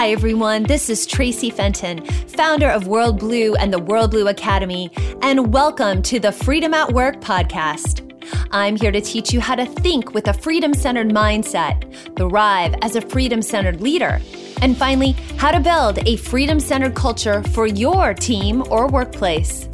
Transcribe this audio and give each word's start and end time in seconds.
Hi, 0.00 0.12
everyone. 0.12 0.62
This 0.62 0.88
is 0.88 1.06
Traci 1.06 1.52
Fenton, 1.52 2.02
founder 2.28 2.70
of 2.70 2.84
WorldBlu 2.84 3.56
and 3.60 3.70
the 3.70 3.78
WorldBlu 3.78 4.30
Academy, 4.30 4.90
and 5.20 5.52
welcome 5.52 6.00
to 6.04 6.18
the 6.18 6.32
Freedom 6.32 6.72
at 6.72 6.90
Work 6.90 7.20
podcast. 7.20 8.10
I'm 8.50 8.76
here 8.76 8.92
to 8.92 9.02
teach 9.02 9.30
you 9.30 9.40
how 9.40 9.56
to 9.56 9.66
think 9.66 10.14
with 10.14 10.28
a 10.28 10.32
freedom 10.32 10.72
centered 10.72 11.10
mindset, 11.10 12.16
thrive 12.16 12.74
as 12.80 12.96
a 12.96 13.02
freedom 13.02 13.42
centered 13.42 13.82
leader, 13.82 14.22
and 14.62 14.74
finally, 14.74 15.12
how 15.36 15.50
to 15.50 15.60
build 15.60 15.98
a 16.08 16.16
freedom 16.16 16.60
centered 16.60 16.94
culture 16.94 17.42
for 17.42 17.66
your 17.66 18.14
team 18.14 18.64
or 18.70 18.88
workplace. 18.88 19.68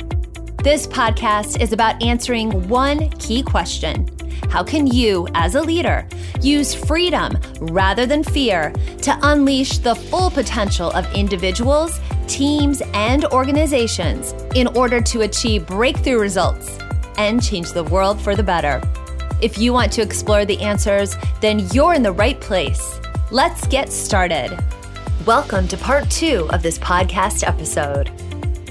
This 0.64 0.88
podcast 0.88 1.61
is 1.61 1.72
about 1.72 2.02
answering 2.02 2.68
one 2.68 3.11
key 3.11 3.45
question 3.45 4.08
how 4.48 4.62
can 4.62 4.87
you, 4.87 5.29
as 5.34 5.55
a 5.55 5.61
leader, 5.61 6.07
use 6.41 6.75
freedom 6.75 7.39
rather 7.61 8.07
than 8.07 8.23
fear 8.23 8.73
to 9.03 9.18
unleash 9.23 9.79
the 9.79 9.95
full 9.95 10.30
potential 10.30 10.90
of 10.93 11.12
individuals, 11.14 12.00
teams, 12.29 12.82
and 12.95 13.25
organizations 13.26 14.35
in 14.54 14.67
order 14.68 15.00
to 15.00 15.22
achieve 15.22 15.67
breakthrough 15.67 16.18
results 16.18 16.79
and 17.18 17.43
change 17.43 17.72
the 17.72 17.85
world 17.85 18.21
for 18.21 18.35
the 18.35 18.43
better? 18.43 18.81
If 19.40 19.59
you 19.59 19.72
want 19.72 19.93
to 19.93 20.03
explore 20.03 20.45
the 20.45 20.61
answers, 20.61 21.17
then 21.40 21.67
you're 21.73 21.95
in 21.95 22.03
the 22.03 22.12
right 22.12 22.40
place. 22.40 22.98
Let's 23.31 23.67
get 23.67 23.93
started. 23.93 24.59
Welcome 25.26 25.68
to 25.68 25.76
part 25.76 26.09
two 26.11 26.46
of 26.50 26.62
this 26.62 26.79
podcast 26.79 27.46
episode 27.46 28.11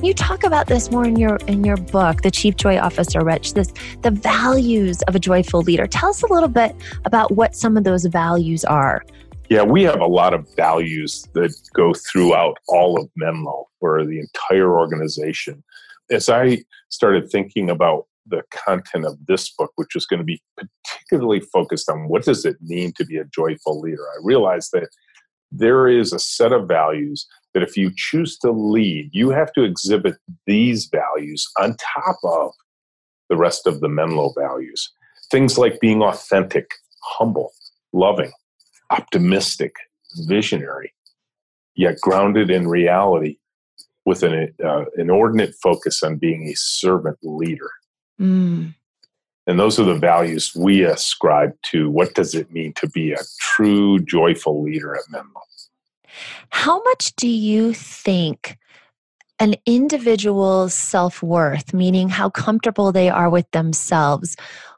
you 0.02 0.14
talk 0.14 0.44
about 0.44 0.68
this 0.68 0.92
more 0.92 1.06
in 1.06 1.16
your 1.16 1.38
in 1.48 1.64
your 1.64 1.78
book 1.78 2.22
the 2.22 2.32
chief 2.32 2.56
joy 2.56 2.78
officer 2.78 3.24
rich 3.24 3.54
this 3.54 3.74
the 4.02 4.12
values 4.12 5.02
of 5.04 5.16
a 5.16 5.20
joyful 5.20 5.62
leader. 5.62 5.88
Tell 5.88 6.10
us 6.10 6.22
a 6.24 6.32
little 6.32 6.50
bit 6.50 6.76
about 7.06 7.32
what 7.32 7.56
some 7.56 7.78
of 7.78 7.84
those 7.84 8.06
values 8.06 8.66
are. 8.66 9.04
Yeah 9.50 9.64
we 9.64 9.84
have 9.84 10.02
a 10.02 10.08
lot 10.08 10.34
of 10.34 10.48
values 10.56 11.26
that 11.34 11.56
go 11.74 11.94
throughout 11.94 12.58
all 12.68 13.00
of 13.00 13.10
menlo 13.16 13.68
or 13.82 14.06
the 14.06 14.20
entire 14.20 14.78
organization. 14.78 15.64
As 16.12 16.30
i 16.30 16.60
started 16.90 17.30
thinking 17.32 17.70
about 17.70 18.06
the 18.28 18.44
content 18.52 19.06
of 19.06 19.18
this 19.28 19.52
book 19.52 19.72
which 19.76 19.96
is 19.96 20.06
going 20.06 20.20
to 20.20 20.26
be 20.26 20.42
particularly 20.58 21.40
focused 21.40 21.90
on 21.90 22.08
what 22.08 22.24
does 22.26 22.44
it 22.46 22.58
mean 22.62 22.92
to 22.94 23.06
be 23.06 23.18
a 23.18 23.26
joyful 23.26 23.80
leader 23.80 24.02
i 24.02 24.18
realized 24.24 24.72
that 24.74 24.90
there 25.52 25.88
is 25.88 26.12
a 26.12 26.20
set 26.20 26.52
of 26.52 26.68
values 26.68 27.28
that 27.56 27.64
if 27.64 27.78
you 27.78 27.90
choose 27.96 28.38
to 28.38 28.52
lead, 28.52 29.10
you 29.14 29.30
have 29.30 29.52
to 29.54 29.64
exhibit 29.64 30.18
these 30.46 30.88
values 30.88 31.48
on 31.60 31.76
top 31.78 32.18
of 32.26 32.52
the 33.30 33.38
rest 33.38 33.66
of 33.66 33.80
the 33.80 33.88
Menlo 33.88 34.34
values. 34.38 34.92
Things 35.32 35.58
like 35.58 35.80
being 35.80 36.04
authentic, 36.04 36.70
humble, 37.02 37.54
loving, 37.94 38.34
optimistic, 38.92 39.74
visionary, 40.28 40.94
yet 41.76 41.96
grounded 42.02 42.52
in 42.52 42.68
reality 42.68 43.38
with 44.06 44.22
an 44.22 44.54
uh, 44.64 44.84
inordinate 44.98 45.56
focus 45.64 46.04
on 46.04 46.18
being 46.18 46.48
a 46.50 46.54
servant 46.56 47.18
leader. 47.24 47.72
Mm. 48.20 48.76
And 49.48 49.60
those 49.60 49.80
are 49.80 49.86
the 49.86 49.96
values 49.96 50.54
we 50.56 50.84
ascribe 50.84 51.54
to 51.72 51.90
what 51.90 52.16
does 52.16 52.36
it 52.36 52.52
mean 52.52 52.74
to 52.74 52.90
be 52.90 53.14
a 53.14 53.24
true 53.40 54.00
joyful 54.00 54.62
leader 54.62 54.94
at 54.94 55.04
Menlo. 55.10 55.42
How 56.50 56.82
much 56.84 57.16
do 57.16 57.28
you 57.28 57.74
think 57.74 58.58
an 59.40 59.56
individual's 59.66 60.74
self 60.74 61.22
worth, 61.22 61.74
meaning 61.74 62.10
how 62.10 62.30
comfortable 62.30 62.92
they 62.92 63.10
are 63.10 63.30
with 63.30 63.50
themselves, 63.52 64.36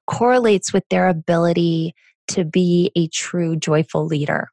correlates 0.07 0.73
with 0.73 0.83
their 0.89 1.07
ability 1.07 1.93
to 2.29 2.43
be 2.43 2.91
a 2.95 3.07
true 3.07 3.55
joyful 3.55 4.05
leader? 4.05 4.49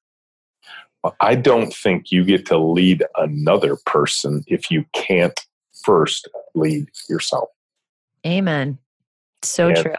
Uh, 1.02 1.10
I 1.20 1.34
don't 1.34 1.72
think 1.72 2.12
you 2.12 2.24
get 2.24 2.46
to 2.46 2.58
lead 2.58 3.04
another 3.16 3.76
person 3.86 4.42
if 4.46 4.70
you 4.70 4.84
can't 4.92 5.38
first 5.84 6.28
lead 6.54 6.86
yourself. 7.08 7.48
Amen. 8.26 8.78
So 9.42 9.68
and, 9.68 9.76
true. 9.76 9.94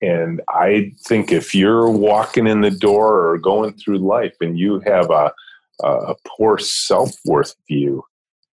And 0.00 0.42
I 0.48 0.92
think 1.06 1.32
if 1.32 1.54
you're 1.54 1.88
walking 1.88 2.46
in 2.46 2.60
the 2.60 2.70
door 2.70 3.28
or 3.28 3.38
going 3.38 3.72
through 3.74 3.98
life 3.98 4.34
and 4.40 4.58
you 4.58 4.80
have 4.80 5.10
a 5.10 5.32
a 5.82 6.14
poor 6.26 6.58
self 6.58 7.12
worth 7.24 7.54
view, 7.68 8.04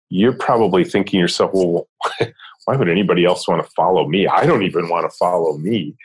you're 0.10 0.34
probably 0.34 0.84
thinking 0.84 1.20
yourself, 1.20 1.52
well, 1.54 1.88
why 2.66 2.76
would 2.76 2.90
anybody 2.90 3.26
else 3.26 3.48
want 3.48 3.64
to 3.64 3.72
follow 3.72 4.08
me? 4.08 4.28
I 4.28 4.46
don't 4.46 4.64
even 4.64 4.90
want 4.90 5.10
to 5.10 5.18
follow 5.18 5.58
me. 5.58 5.96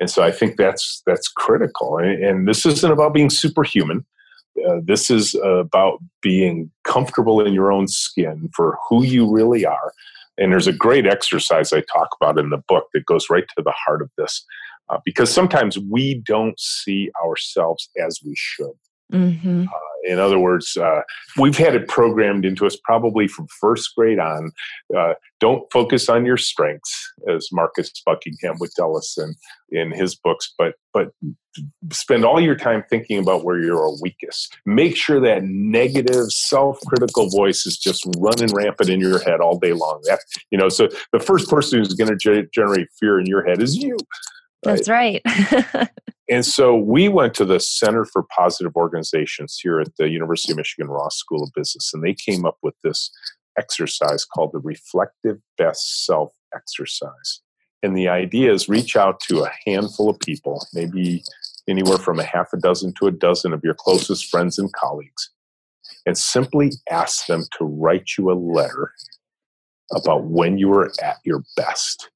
And 0.00 0.10
so 0.10 0.22
I 0.22 0.32
think 0.32 0.56
that's 0.56 1.02
that's 1.06 1.28
critical. 1.28 1.98
And, 1.98 2.24
and 2.24 2.48
this 2.48 2.66
isn't 2.66 2.90
about 2.90 3.14
being 3.14 3.30
superhuman. 3.30 4.04
Uh, 4.68 4.80
this 4.84 5.10
is 5.10 5.34
about 5.44 5.98
being 6.22 6.70
comfortable 6.84 7.40
in 7.44 7.52
your 7.52 7.72
own 7.72 7.88
skin 7.88 8.48
for 8.54 8.78
who 8.88 9.04
you 9.04 9.30
really 9.30 9.66
are. 9.66 9.92
And 10.38 10.52
there's 10.52 10.66
a 10.66 10.72
great 10.72 11.06
exercise 11.06 11.72
I 11.72 11.82
talk 11.92 12.08
about 12.20 12.38
in 12.38 12.50
the 12.50 12.62
book 12.68 12.88
that 12.92 13.06
goes 13.06 13.30
right 13.30 13.44
to 13.56 13.62
the 13.62 13.72
heart 13.72 14.02
of 14.02 14.10
this, 14.16 14.44
uh, 14.88 14.98
because 15.04 15.32
sometimes 15.32 15.78
we 15.78 16.22
don't 16.26 16.58
see 16.58 17.10
ourselves 17.24 17.88
as 17.98 18.20
we 18.24 18.34
should. 18.36 18.72
Mm-hmm. 19.12 19.64
Uh, 19.64 20.10
in 20.10 20.18
other 20.18 20.38
words, 20.38 20.76
uh, 20.76 21.00
we've 21.38 21.56
had 21.56 21.74
it 21.74 21.88
programmed 21.88 22.44
into 22.44 22.66
us 22.66 22.76
probably 22.84 23.26
from 23.26 23.46
first 23.60 23.94
grade 23.96 24.18
on. 24.18 24.50
Uh, 24.94 25.14
don't 25.40 25.70
focus 25.72 26.08
on 26.08 26.26
your 26.26 26.36
strengths, 26.36 27.12
as 27.28 27.48
Marcus 27.52 27.90
Buckingham 28.04 28.56
would 28.60 28.70
tell 28.76 28.96
us 28.96 29.16
in, 29.18 29.34
in 29.70 29.92
his 29.92 30.14
books, 30.14 30.52
but 30.58 30.74
but 30.92 31.08
spend 31.90 32.24
all 32.24 32.40
your 32.40 32.56
time 32.56 32.84
thinking 32.90 33.18
about 33.18 33.44
where 33.44 33.60
you're 33.60 33.90
weakest. 34.02 34.56
Make 34.66 34.96
sure 34.96 35.20
that 35.20 35.44
negative, 35.44 36.30
self-critical 36.30 37.30
voice 37.30 37.64
is 37.66 37.78
just 37.78 38.04
running 38.18 38.52
rampant 38.54 38.90
in 38.90 39.00
your 39.00 39.20
head 39.20 39.40
all 39.40 39.58
day 39.58 39.72
long. 39.72 40.00
That, 40.04 40.20
you 40.50 40.58
know, 40.58 40.68
so 40.68 40.88
the 41.12 41.20
first 41.20 41.48
person 41.48 41.78
who's 41.78 41.94
going 41.94 42.16
to 42.16 42.16
ge- 42.16 42.48
generate 42.52 42.88
fear 42.98 43.18
in 43.18 43.26
your 43.26 43.44
head 43.44 43.62
is 43.62 43.76
you. 43.76 43.96
Right? 44.64 44.76
That's 44.76 44.88
right. 44.88 45.90
And 46.28 46.44
so 46.44 46.74
we 46.74 47.08
went 47.08 47.34
to 47.34 47.44
the 47.44 47.60
Center 47.60 48.04
for 48.04 48.22
Positive 48.22 48.74
Organizations 48.76 49.58
here 49.62 49.80
at 49.80 49.94
the 49.98 50.08
University 50.08 50.52
of 50.52 50.56
Michigan 50.56 50.88
Ross 50.88 51.18
School 51.18 51.42
of 51.42 51.50
Business, 51.54 51.92
and 51.92 52.02
they 52.02 52.14
came 52.14 52.46
up 52.46 52.56
with 52.62 52.74
this 52.82 53.10
exercise 53.58 54.24
called 54.24 54.52
the 54.52 54.60
Reflective 54.60 55.38
Best 55.58 56.06
Self 56.06 56.32
exercise. 56.54 57.40
And 57.82 57.96
the 57.96 58.08
idea 58.08 58.52
is 58.52 58.70
reach 58.70 58.96
out 58.96 59.20
to 59.28 59.44
a 59.44 59.52
handful 59.66 60.08
of 60.08 60.18
people, 60.20 60.66
maybe 60.72 61.22
anywhere 61.68 61.98
from 61.98 62.18
a 62.18 62.24
half 62.24 62.52
a 62.54 62.56
dozen 62.56 62.94
to 62.98 63.06
a 63.06 63.10
dozen 63.10 63.52
of 63.52 63.62
your 63.62 63.74
closest 63.74 64.30
friends 64.30 64.58
and 64.58 64.72
colleagues, 64.72 65.30
and 66.06 66.16
simply 66.16 66.70
ask 66.90 67.26
them 67.26 67.44
to 67.58 67.66
write 67.66 68.12
you 68.16 68.30
a 68.30 68.32
letter 68.32 68.92
about 69.94 70.24
when 70.24 70.56
you 70.56 70.68
were 70.68 70.90
at 71.02 71.18
your 71.24 71.42
best 71.54 72.08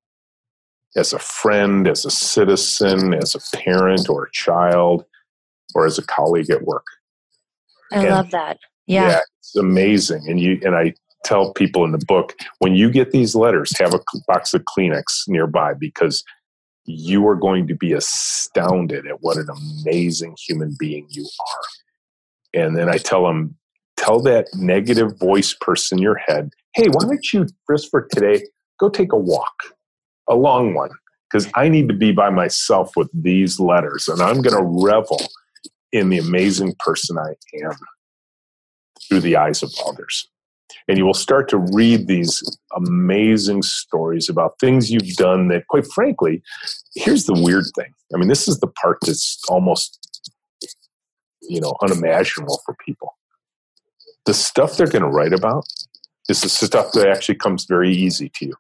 as 0.99 1.13
a 1.13 1.19
friend, 1.19 1.87
as 1.87 2.05
a 2.05 2.11
citizen, 2.11 3.15
as 3.15 3.35
a 3.35 3.57
parent 3.57 4.09
or 4.11 4.25
a 4.25 4.33
child, 4.33 5.05
or 5.75 5.87
as 5.87 5.99
a 5.99 6.03
colleague 6.03 6.51
at 6.51 6.63
work. 6.63 6.85
I 7.93 8.01
and, 8.01 8.09
love 8.09 8.31
that. 8.33 8.59
Yeah. 8.87 9.09
yeah. 9.09 9.21
It's 9.41 9.57
amazing. 9.57 10.25
And 10.29 10.41
you 10.41 10.61
and 10.63 10.75
I 10.75 10.95
tell 11.25 11.53
people 11.53 11.85
in 11.85 11.93
the 11.93 12.05
book, 12.07 12.35
when 12.59 12.75
you 12.75 12.91
get 12.91 13.13
these 13.13 13.35
letters, 13.35 13.77
have 13.79 13.95
a 13.95 14.01
box 14.27 14.55
of 14.55 14.65
Kleenex 14.65 15.29
nearby 15.29 15.75
because 15.75 16.25
you 16.85 17.27
are 17.29 17.37
going 17.37 17.67
to 17.69 17.75
be 17.75 17.93
astounded 17.93 19.07
at 19.07 19.23
what 19.23 19.37
an 19.37 19.49
amazing 19.51 20.37
human 20.39 20.75
being 20.79 21.07
you 21.11 21.25
are. 21.25 22.61
And 22.61 22.77
then 22.77 22.89
I 22.89 22.97
tell 22.97 23.25
them, 23.25 23.57
tell 23.97 24.21
that 24.23 24.47
negative 24.55 25.19
voice 25.19 25.55
person 25.61 25.99
in 25.99 26.03
your 26.03 26.17
head, 26.17 26.51
hey, 26.75 26.87
why 26.89 27.05
don't 27.05 27.33
you, 27.33 27.47
just 27.71 27.91
for 27.91 28.09
today, 28.11 28.47
go 28.81 28.89
take 28.89 29.13
a 29.13 29.19
walk? 29.19 29.75
A 30.29 30.35
long 30.35 30.75
one 30.75 30.91
because 31.31 31.49
I 31.55 31.69
need 31.69 31.89
to 31.89 31.95
be 31.95 32.13
by 32.13 32.31
myself 32.31 32.93
with 32.97 33.11
these 33.13 33.61
letters 33.61 34.09
and 34.09 34.21
I'm 34.21 34.43
going 34.43 34.57
to 34.57 34.85
revel 34.85 35.21
in 35.93 36.11
the 36.11 36.19
amazing 36.19 36.75
person 36.79 37.19
I 37.19 37.35
am 37.65 37.77
through 39.09 39.21
the 39.21 39.37
eyes 39.37 39.63
of 39.63 39.73
others. 39.87 40.29
And 40.87 40.99
you 40.99 41.05
will 41.05 41.15
start 41.15 41.49
to 41.51 41.59
read 41.59 42.07
these 42.09 42.43
amazing 42.77 43.63
stories 43.63 44.29
about 44.29 44.59
things 44.59 44.91
you've 44.91 45.17
done 45.17 45.49
that, 45.49 45.67
quite 45.69 45.87
frankly, 45.87 46.43
here's 46.95 47.25
the 47.25 47.35
weird 47.35 47.65
thing. 47.75 47.93
I 48.15 48.19
mean, 48.19 48.29
this 48.29 48.49
is 48.49 48.61
the 48.61 48.67
part 48.67 48.99
that's 49.03 49.39
almost, 49.49 49.99
you 51.43 51.61
know, 51.61 51.75
unimaginable 51.83 52.61
for 52.65 52.75
people. 52.85 53.17
The 54.25 54.35
stuff 54.35 54.77
they're 54.77 54.87
going 54.87 55.03
to 55.03 55.09
write 55.09 55.33
about 55.33 55.65
is 56.29 56.43
the 56.43 56.49
stuff 56.49 56.93
that 56.93 57.09
actually 57.09 57.37
comes 57.37 57.65
very 57.65 57.91
easy 57.91 58.31
to 58.37 58.47
you. 58.47 58.55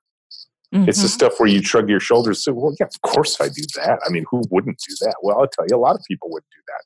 Mm-hmm. 0.75 0.89
It's 0.89 0.99
the 0.99 1.07
mm-hmm. 1.07 1.13
stuff 1.13 1.41
where 1.41 1.49
you 1.49 1.63
shrug 1.63 1.89
your 1.89 2.01
shoulders. 2.01 2.45
Say, 2.45 2.53
well, 2.53 2.75
yeah, 2.79 2.87
of 2.87 3.01
course 3.03 3.41
I 3.41 3.49
do 3.49 3.63
that. 3.77 4.01
I 4.07 4.11
mean, 4.11 4.25
who 4.31 4.43
wouldn't 4.51 4.79
do 4.87 4.95
that? 5.01 5.17
Well, 5.23 5.41
I'll 5.41 5.49
tell 5.49 5.65
you, 5.69 5.77
a 5.77 5.79
lot 5.79 5.95
of 5.95 6.03
people 6.07 6.31
would 6.31 6.43
do 6.43 6.63
that. 6.67 6.85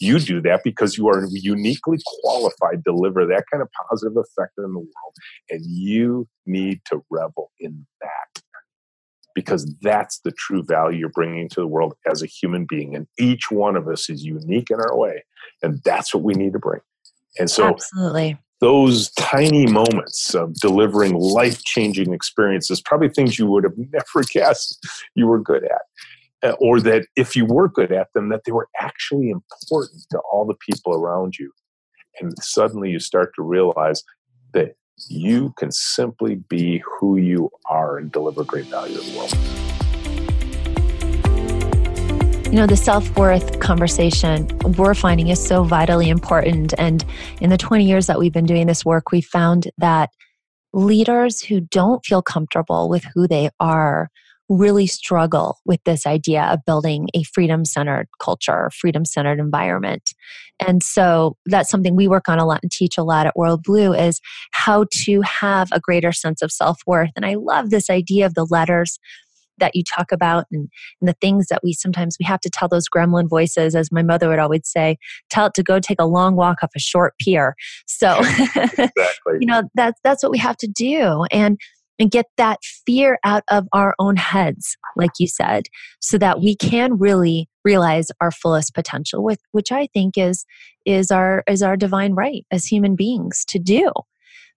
You 0.00 0.18
do 0.18 0.40
that 0.42 0.62
because 0.64 0.96
you 0.96 1.08
are 1.08 1.26
uniquely 1.30 1.98
qualified 2.22 2.84
to 2.84 2.92
deliver 2.92 3.26
that 3.26 3.44
kind 3.52 3.62
of 3.62 3.68
positive 3.90 4.16
effect 4.16 4.52
in 4.56 4.72
the 4.72 4.78
world. 4.78 5.14
And 5.50 5.60
you 5.64 6.28
need 6.46 6.80
to 6.86 7.02
revel 7.10 7.50
in 7.60 7.86
that 8.00 8.42
because 9.34 9.72
that's 9.82 10.20
the 10.20 10.32
true 10.32 10.62
value 10.62 11.00
you're 11.00 11.08
bringing 11.10 11.48
to 11.50 11.60
the 11.60 11.66
world 11.66 11.94
as 12.10 12.22
a 12.22 12.26
human 12.26 12.66
being. 12.68 12.96
And 12.96 13.06
each 13.18 13.50
one 13.50 13.76
of 13.76 13.88
us 13.88 14.08
is 14.08 14.24
unique 14.24 14.70
in 14.70 14.80
our 14.80 14.96
way. 14.96 15.24
And 15.62 15.80
that's 15.84 16.14
what 16.14 16.24
we 16.24 16.34
need 16.34 16.54
to 16.54 16.58
bring. 16.58 16.80
And 17.38 17.50
so, 17.50 17.68
absolutely. 17.68 18.38
Those 18.60 19.10
tiny 19.12 19.66
moments 19.66 20.34
of 20.34 20.54
delivering 20.54 21.14
life 21.14 21.62
changing 21.62 22.12
experiences, 22.12 22.80
probably 22.80 23.08
things 23.08 23.38
you 23.38 23.46
would 23.46 23.64
have 23.64 23.74
never 23.76 24.26
guessed 24.32 24.84
you 25.14 25.26
were 25.26 25.40
good 25.40 25.64
at. 25.64 25.82
Uh, 26.40 26.54
or 26.60 26.80
that 26.80 27.04
if 27.16 27.34
you 27.34 27.44
were 27.44 27.68
good 27.68 27.90
at 27.90 28.06
them, 28.14 28.28
that 28.28 28.42
they 28.44 28.52
were 28.52 28.68
actually 28.80 29.28
important 29.28 30.04
to 30.08 30.18
all 30.30 30.46
the 30.46 30.54
people 30.54 30.94
around 30.94 31.36
you. 31.36 31.50
And 32.20 32.32
suddenly 32.40 32.90
you 32.90 33.00
start 33.00 33.32
to 33.34 33.42
realize 33.42 34.04
that 34.52 34.76
you 35.08 35.52
can 35.58 35.72
simply 35.72 36.36
be 36.48 36.82
who 37.00 37.16
you 37.16 37.50
are 37.68 37.98
and 37.98 38.10
deliver 38.10 38.44
great 38.44 38.66
value 38.66 38.98
to 38.98 39.00
the 39.00 39.18
world. 39.18 39.57
You 42.48 42.54
know, 42.54 42.66
the 42.66 42.78
self 42.78 43.14
worth 43.14 43.60
conversation 43.60 44.46
we're 44.78 44.94
finding 44.94 45.28
is 45.28 45.46
so 45.46 45.64
vitally 45.64 46.08
important. 46.08 46.72
And 46.78 47.04
in 47.42 47.50
the 47.50 47.58
20 47.58 47.84
years 47.84 48.06
that 48.06 48.18
we've 48.18 48.32
been 48.32 48.46
doing 48.46 48.66
this 48.66 48.86
work, 48.86 49.12
we 49.12 49.20
found 49.20 49.70
that 49.76 50.08
leaders 50.72 51.42
who 51.42 51.60
don't 51.60 52.04
feel 52.06 52.22
comfortable 52.22 52.88
with 52.88 53.04
who 53.14 53.28
they 53.28 53.50
are 53.60 54.08
really 54.48 54.86
struggle 54.86 55.58
with 55.66 55.84
this 55.84 56.06
idea 56.06 56.44
of 56.44 56.64
building 56.64 57.10
a 57.12 57.22
freedom 57.24 57.66
centered 57.66 58.08
culture, 58.18 58.70
freedom 58.70 59.04
centered 59.04 59.38
environment. 59.38 60.14
And 60.66 60.82
so 60.82 61.36
that's 61.44 61.68
something 61.68 61.96
we 61.96 62.08
work 62.08 62.30
on 62.30 62.38
a 62.38 62.46
lot 62.46 62.60
and 62.62 62.72
teach 62.72 62.96
a 62.96 63.02
lot 63.02 63.26
at 63.26 63.34
WorldBlu 63.36 64.00
is 64.08 64.22
how 64.52 64.86
to 65.04 65.20
have 65.20 65.68
a 65.70 65.80
greater 65.80 66.12
sense 66.12 66.40
of 66.40 66.50
self 66.50 66.80
worth. 66.86 67.10
And 67.14 67.26
I 67.26 67.34
love 67.34 67.68
this 67.68 67.90
idea 67.90 68.24
of 68.24 68.32
the 68.32 68.46
letters 68.46 68.98
that 69.58 69.74
you 69.74 69.82
talk 69.82 70.12
about 70.12 70.46
and, 70.52 70.68
and, 71.00 71.08
the 71.08 71.16
things 71.20 71.46
that 71.48 71.60
we 71.62 71.72
sometimes 71.72 72.16
we 72.18 72.24
have 72.24 72.40
to 72.40 72.50
tell 72.50 72.68
those 72.68 72.88
gremlin 72.88 73.28
voices 73.28 73.74
as 73.74 73.90
my 73.90 74.02
mother 74.02 74.28
would 74.28 74.38
always 74.38 74.68
say 74.68 74.96
tell 75.30 75.46
it 75.46 75.54
to 75.54 75.62
go 75.62 75.78
take 75.78 76.00
a 76.00 76.04
long 76.04 76.36
walk 76.36 76.58
off 76.62 76.70
a 76.76 76.80
short 76.80 77.14
pier 77.18 77.54
so 77.86 78.18
exactly. 78.20 79.38
you 79.40 79.46
know 79.46 79.62
that's 79.74 80.00
that's 80.04 80.22
what 80.22 80.32
we 80.32 80.38
have 80.38 80.56
to 80.56 80.66
do 80.68 81.24
and 81.30 81.58
and 81.98 82.10
get 82.10 82.26
that 82.36 82.60
fear 82.86 83.18
out 83.24 83.42
of 83.50 83.66
our 83.72 83.94
own 83.98 84.16
heads, 84.16 84.76
like 84.96 85.10
you 85.18 85.26
said, 85.26 85.64
so 86.00 86.16
that 86.18 86.40
we 86.40 86.54
can 86.54 86.96
really 86.96 87.48
realize 87.64 88.08
our 88.20 88.30
fullest 88.30 88.74
potential, 88.74 89.22
with 89.24 89.40
which 89.52 89.72
I 89.72 89.88
think 89.92 90.16
is 90.16 90.44
is 90.86 91.10
our 91.10 91.42
is 91.48 91.62
our 91.62 91.76
divine 91.76 92.14
right 92.14 92.46
as 92.50 92.66
human 92.66 92.94
beings 92.94 93.44
to 93.48 93.58
do. 93.58 93.90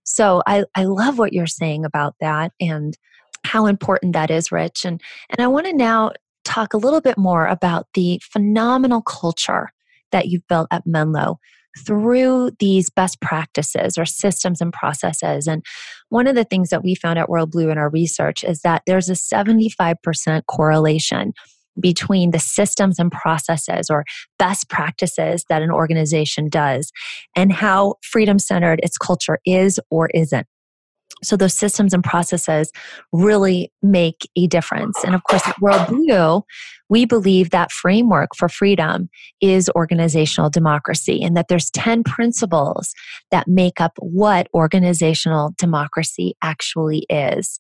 So 0.04 0.42
I, 0.48 0.66
I 0.76 0.86
love 0.86 1.20
what 1.20 1.34
you're 1.34 1.48
saying 1.48 1.86
about 1.86 2.16
that 2.22 2.52
and 2.60 2.98
how 3.44 3.66
important 3.66 4.14
that 4.14 4.32
is, 4.32 4.52
Rich. 4.52 4.86
And 4.86 5.02
and 5.30 5.40
I 5.44 5.48
want 5.48 5.66
to 5.68 5.74
now 5.74 6.12
talk 6.44 6.74
a 6.74 6.78
little 6.78 7.02
bit 7.02 7.18
more 7.18 7.46
about 7.46 7.88
the 7.94 8.22
phenomenal 8.24 9.02
culture 9.02 9.70
that 10.12 10.28
you've 10.28 10.48
built 10.48 10.68
at 10.72 10.86
Menlo 10.86 11.40
through 11.86 12.52
these 12.60 12.90
best 12.90 13.22
practices 13.22 13.98
or 13.98 14.06
systems 14.06 14.60
and 14.62 14.74
processes. 14.74 15.48
And 15.48 15.66
one 16.10 16.28
of 16.28 16.36
the 16.36 16.44
things 16.44 16.70
that 16.70 16.84
we 16.84 16.96
found 16.96 17.18
at 17.18 17.30
WorldBlu 17.30 17.72
in 17.72 17.78
our 17.78 17.90
research 17.90 18.44
is 18.44 18.62
that 18.62 18.84
there's 18.86 19.10
a 19.10 19.14
75% 19.14 20.46
correlation 20.48 21.34
between 21.80 22.32
the 22.32 22.40
systems 22.40 23.00
and 23.00 23.12
processes 23.12 23.90
or 23.90 24.04
best 24.38 24.70
practices 24.70 25.46
that 25.48 25.62
an 25.62 25.72
organization 25.72 26.50
does 26.50 26.92
and 27.36 27.54
how 27.54 27.96
freedom 28.04 28.40
centered 28.40 28.82
its 28.84 28.98
culture 28.98 29.40
is 29.46 29.80
or 29.90 30.10
isn't. 30.14 30.48
So 31.24 31.38
those 31.38 31.54
systems 31.54 31.94
and 31.94 32.04
processes 32.04 32.72
really 33.12 33.72
make 33.82 34.30
a 34.36 34.48
difference. 34.48 34.98
And 35.04 35.16
of 35.16 35.24
course, 35.24 35.48
at 35.48 35.56
WorldBlu, 35.58 36.44
we 36.90 37.06
believe 37.06 37.52
that 37.52 37.72
framework 37.72 38.36
for 38.36 38.50
freedom 38.50 39.10
is 39.40 39.70
organizational 39.76 40.50
democracy 40.50 41.24
and 41.24 41.38
that 41.38 41.48
there's 41.48 41.72
10 41.72 42.04
principles 42.04 42.94
that 43.32 43.48
make 43.48 43.80
up 43.80 43.94
what 44.00 44.50
organizational 44.54 45.54
democracy 45.58 46.36
actually 46.42 47.06
is. 47.10 47.60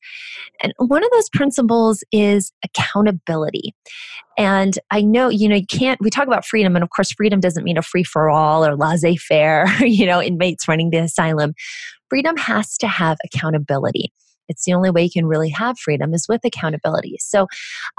And 0.62 0.74
one 0.77 1.03
of 1.03 1.09
those 1.12 1.30
principles 1.30 2.03
is 2.12 2.51
accountability. 2.65 3.74
And 4.38 4.77
I 4.92 5.01
know, 5.01 5.30
you 5.30 5.48
know, 5.48 5.56
you 5.56 5.65
can't, 5.65 6.00
we 6.01 6.09
talk 6.09 6.27
about 6.27 6.45
freedom, 6.45 6.75
and 6.75 6.83
of 6.83 6.89
course, 6.89 7.12
freedom 7.12 7.39
doesn't 7.39 7.63
mean 7.63 7.77
a 7.77 7.81
free 7.81 8.03
for 8.03 8.30
all 8.30 8.65
or 8.65 8.75
laissez 8.75 9.15
faire, 9.15 9.65
you 9.80 10.06
know, 10.06 10.21
inmates 10.21 10.68
running 10.68 10.89
the 10.89 10.98
asylum 10.98 11.53
freedom 12.12 12.36
has 12.36 12.78
to 12.78 12.90
have 12.90 13.18
accountability. 13.24 14.12
It's 14.50 14.66
the 14.66 14.74
only 14.74 14.90
way 14.90 15.06
you 15.06 15.10
can 15.10 15.28
really 15.28 15.48
have 15.48 15.80
freedom 15.80 16.13
is 16.13 16.28
with 16.28 16.42
accountability. 16.44 17.16
So 17.22 17.48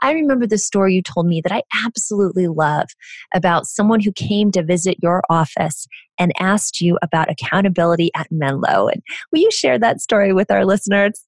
I 0.03 0.13
remember 0.13 0.47
the 0.47 0.59
story 0.59 0.95
you 0.95 1.01
told 1.01 1.27
me 1.27 1.41
that 1.41 1.51
I 1.51 1.63
absolutely 1.87 2.47
love 2.47 2.89
about 3.35 3.67
someone 3.67 4.01
who 4.01 4.13
came 4.13 4.53
to 4.53 4.63
visit 4.63 4.99
your 5.03 5.23
office 5.31 5.87
and 6.19 6.31
asked 6.39 6.83
you 6.83 6.99
about 7.01 7.31
accountability 7.31 8.11
at 8.15 8.27
Menlo. 8.31 8.89
And 8.89 9.03
will 9.33 9.41
you 9.41 9.51
share 9.51 9.79
that 9.79 10.03
story 10.03 10.35
with 10.35 10.51
our 10.51 10.67
listeners? 10.67 11.25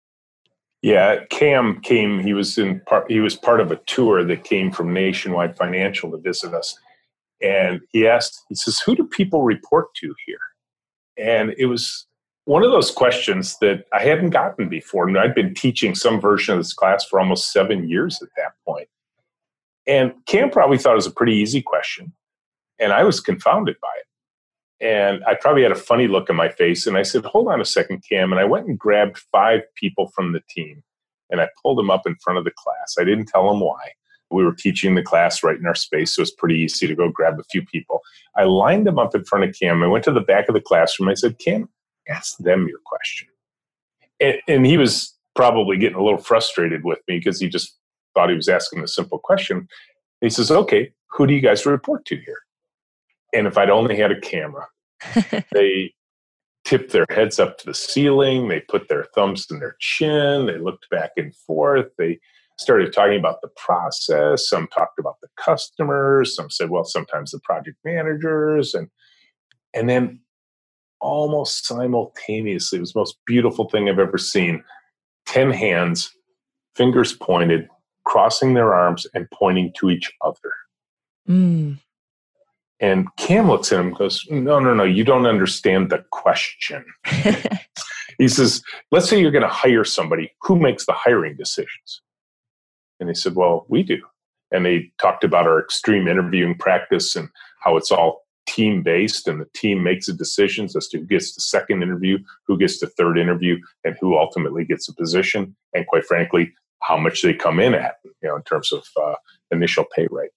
Yeah, 0.83 1.25
Cam 1.31 1.81
came. 1.81 2.19
He 2.19 2.35
was 2.35 2.59
in 2.59 2.81
part. 2.81 3.11
He 3.11 3.21
was 3.21 3.35
part 3.35 3.61
of 3.61 3.73
a 3.73 3.81
tour 3.87 4.23
that 4.25 4.45
came 4.45 4.71
from 4.71 4.93
Nationwide 4.93 5.57
Financial 5.57 6.11
to 6.11 6.19
visit 6.19 6.53
us, 6.53 6.79
and 7.41 7.81
he 7.93 8.07
asked. 8.07 8.43
He 8.51 8.55
says, 8.55 8.81
"Who 8.81 8.95
do 8.95 9.07
people 9.07 9.45
report 9.45 9.87
to 10.03 10.15
here?" 10.27 10.37
And 11.17 11.55
it 11.57 11.65
was 11.65 12.07
one 12.47 12.63
of 12.63 12.71
those 12.71 12.91
questions 12.91 13.57
that 13.61 13.85
I 13.93 14.03
hadn't 14.03 14.31
gotten 14.31 14.69
before. 14.69 15.09
And 15.09 15.19
I'd 15.19 15.35
been 15.35 15.55
teaching 15.55 15.95
some 15.95 16.21
version 16.21 16.55
of 16.55 16.61
this 16.61 16.75
class 16.75 17.05
for 17.05 17.19
almost 17.19 17.53
seven 17.53 17.89
years 17.89 18.21
at 18.23 18.29
that 18.37 18.53
point. 18.67 18.89
And 19.87 20.13
Cam 20.27 20.51
probably 20.51 20.79
thought 20.79 20.93
it 20.93 20.97
was 20.97 21.07
a 21.07 21.13
pretty 21.13 21.35
easy 21.35 21.63
question. 21.63 22.13
And 22.79 22.93
I 22.93 23.05
was 23.05 23.21
confounded 23.21 23.77
by 23.81 23.89
it. 23.99 24.87
And 24.87 25.25
I 25.25 25.35
probably 25.35 25.63
had 25.63 25.73
a 25.73 25.77
funny 25.77 26.09
look 26.09 26.29
in 26.29 26.37
my 26.37 26.49
face. 26.49 26.87
And 26.87 26.97
I 26.97 27.03
said, 27.03 27.25
Hold 27.25 27.49
on 27.49 27.61
a 27.61 27.65
second, 27.65 28.03
Cam. 28.09 28.33
And 28.33 28.41
I 28.41 28.45
went 28.45 28.67
and 28.67 28.79
grabbed 28.79 29.19
five 29.31 29.61
people 29.77 30.09
from 30.09 30.33
the 30.33 30.43
team 30.49 30.83
and 31.31 31.41
I 31.41 31.49
pulled 31.63 31.79
them 31.79 31.91
up 31.91 32.07
in 32.07 32.17
front 32.17 32.39
of 32.39 32.45
the 32.45 32.53
class. 32.57 32.97
I 32.99 33.05
didn't 33.05 33.27
tell 33.27 33.49
them 33.49 33.61
why. 33.61 33.93
We 34.31 34.45
were 34.45 34.55
teaching 34.55 34.95
the 34.95 35.03
class 35.03 35.43
right 35.43 35.59
in 35.59 35.67
our 35.67 35.75
space, 35.75 36.15
so 36.15 36.21
it 36.21 36.25
was 36.25 36.31
pretty 36.33 36.57
easy 36.57 36.87
to 36.87 36.95
go 36.95 37.09
grab 37.09 37.39
a 37.39 37.45
few 37.45 37.65
people. 37.65 38.01
I 38.37 38.45
lined 38.45 38.87
them 38.87 38.99
up 38.99 39.15
in 39.15 39.25
front 39.25 39.45
of 39.45 39.55
Cam. 39.59 39.83
I 39.83 39.87
went 39.87 40.05
to 40.05 40.13
the 40.13 40.21
back 40.21 40.49
of 40.49 40.55
the 40.55 40.61
classroom. 40.61 41.09
I 41.09 41.15
said, 41.15 41.39
Cam, 41.39 41.69
ask 42.09 42.37
them 42.39 42.67
your 42.69 42.79
question. 42.85 43.29
And, 44.21 44.37
and 44.49 44.67
he 44.67 44.77
was 44.77 45.15
probably 45.35 45.77
getting 45.77 45.99
a 45.99 46.05
little 46.05 46.19
frustrated 46.19 46.85
with 46.85 47.01
me 47.09 47.19
because 47.19 47.41
he 47.41 47.49
just 47.49 47.77
thought 48.15 48.31
he 48.31 48.37
was 48.37 48.49
asking 48.49 48.83
a 48.83 48.89
simple 48.89 49.19
question. 49.19 49.69
he 50.21 50.31
says, 50.31 50.51
Okay, 50.51 50.93
who 51.11 51.27
do 51.27 51.35
you 51.35 51.41
guys 51.41 51.67
report 51.67 52.05
to 52.07 52.17
here? 52.17 52.39
And 53.33 53.47
if 53.47 53.59
I'd 53.59 53.71
only 53.71 53.97
had 53.97 54.13
a 54.13 54.21
camera, 54.21 54.67
they 55.53 55.93
tipped 56.65 56.93
their 56.93 57.07
heads 57.11 57.39
up 57.39 57.59
to 57.59 57.67
the 57.67 57.75
ceiling, 57.75 58.49
they 58.49 58.61
put 58.61 58.89
their 58.89 59.05
thumbs 59.15 59.47
in 59.51 59.59
their 59.59 59.77
chin, 59.81 60.47
they 60.47 60.59
looked 60.59 60.89
back 60.89 61.11
and 61.17 61.35
forth, 61.35 61.87
they 61.99 62.19
started 62.59 62.93
talking 62.93 63.19
about 63.19 63.41
the 63.43 63.51
process. 63.57 64.49
Some 64.49 64.69
talked 64.69 64.99
about 64.99 65.21
the 65.21 65.29
customers, 65.37 66.35
some 66.35 66.51
said, 66.51 66.71
well, 66.71 66.85
sometimes 66.85 67.33
the 67.33 67.41
project 67.41 67.79
managers, 67.85 68.75
and 68.75 68.89
and 69.75 69.89
then 69.89 70.21
almost 71.05 71.67
simultaneously. 71.67 72.79
It 72.79 72.81
was 72.81 72.93
the 72.95 73.01
most 73.01 73.19
beautiful 73.27 73.69
thing 73.69 73.89
I've 73.89 73.99
ever 73.99 74.19
seen. 74.19 74.65
10 75.27 75.51
hands, 75.51 76.11
fingers 76.75 77.13
pointed, 77.13 77.69
crossing 78.05 78.55
their 78.55 78.75
arms 78.75 79.07
and 79.15 79.31
pointing 79.31 79.73
to 79.79 79.91
each 79.91 80.11
other. 80.23 80.53
Mm. 81.29 81.79
And 82.81 83.07
Cam 83.17 83.49
looks 83.49 83.73
at 83.73 83.81
him 83.81 83.89
and 83.89 83.97
goes, 83.97 84.27
No, 84.31 84.59
no, 84.59 84.75
no, 84.75 84.85
you 84.85 85.05
don't 85.05 85.27
understand 85.27 85.91
the 85.91 86.05
question. 86.11 86.85
he 88.19 88.29
says, 88.29 88.63
Let's 88.91 89.09
say 89.09 89.21
you're 89.21 89.31
going 89.31 89.43
to 89.43 89.49
hire 89.49 89.85
somebody. 89.85 90.33
Who 90.43 90.59
makes 90.59 90.87
the 90.87 90.93
hiring 90.93 91.37
decisions? 91.37 92.03
And 92.99 93.09
he 93.09 93.15
said, 93.15 93.35
Well, 93.37 93.67
we 93.69 93.83
do. 93.83 94.01
And 94.51 94.67
they 94.67 94.91
talked 95.01 95.25
about 95.25 95.47
our 95.47 95.61
extreme 95.61 96.09
interviewing 96.09 96.57
practice 96.57 97.17
and 97.17 97.29
how 97.61 97.77
it's 97.77 97.91
all 97.91 98.24
team 98.47 98.83
based 98.83 99.29
and 99.29 99.41
the 99.41 99.49
team 99.55 99.83
makes 99.83 100.07
the 100.07 100.13
decisions 100.13 100.77
as 100.77 100.89
to 100.89 100.99
who 100.99 101.07
gets 101.07 101.35
the 101.35 101.41
second 101.41 101.83
interview, 101.83 102.19
who 102.47 102.59
gets 102.59 102.81
the 102.81 102.87
third 102.87 103.19
interview, 103.19 103.59
and 103.85 103.97
who 104.01 104.17
ultimately 104.17 104.65
gets 104.65 104.89
a 104.89 104.95
position, 104.95 105.55
and 105.75 105.87
quite 105.87 106.05
frankly, 106.05 106.53
how 106.83 106.97
much 106.97 107.23
they 107.23 107.33
come 107.33 107.61
in 107.61 107.75
at, 107.75 107.97
you 108.05 108.29
know, 108.29 108.37
in 108.37 108.43
terms 108.43 108.73
of 108.73 108.85
uh, 109.03 109.15
initial 109.51 109.85
pay 109.95 110.07
rate. 110.11 110.31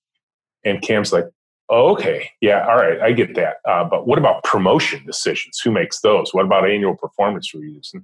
And 0.63 0.81
Cam's 0.81 1.11
like, 1.11 1.25
oh, 1.69 1.91
okay, 1.91 2.29
yeah, 2.41 2.65
all 2.67 2.77
right, 2.77 2.99
I 3.01 3.11
get 3.11 3.35
that. 3.35 3.57
Uh, 3.65 3.83
but 3.83 4.07
what 4.07 4.17
about 4.17 4.43
promotion 4.43 5.05
decisions? 5.05 5.59
Who 5.63 5.71
makes 5.71 5.99
those? 6.01 6.33
What 6.33 6.45
about 6.45 6.69
annual 6.69 6.95
performance 6.95 7.53
reviews? 7.53 7.91
And 7.93 8.03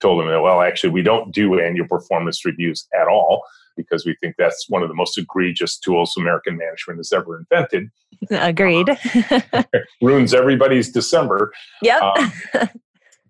told 0.00 0.22
him, 0.22 0.28
well, 0.42 0.62
actually, 0.62 0.90
we 0.90 1.02
don't 1.02 1.32
do 1.32 1.60
annual 1.60 1.86
performance 1.86 2.44
reviews 2.44 2.86
at 2.98 3.06
all 3.06 3.42
because 3.88 4.04
we 4.04 4.16
think 4.20 4.36
that's 4.38 4.66
one 4.68 4.82
of 4.82 4.88
the 4.88 4.94
most 4.94 5.18
egregious 5.18 5.78
tools 5.78 6.14
American 6.16 6.56
management 6.56 6.98
has 6.98 7.12
ever 7.12 7.38
invented. 7.38 7.90
Agreed. 8.30 8.90
Uh, 8.90 9.62
ruins 10.02 10.34
everybody's 10.34 10.90
December. 10.90 11.52
Yep. 11.82 12.02
Um, 12.02 12.32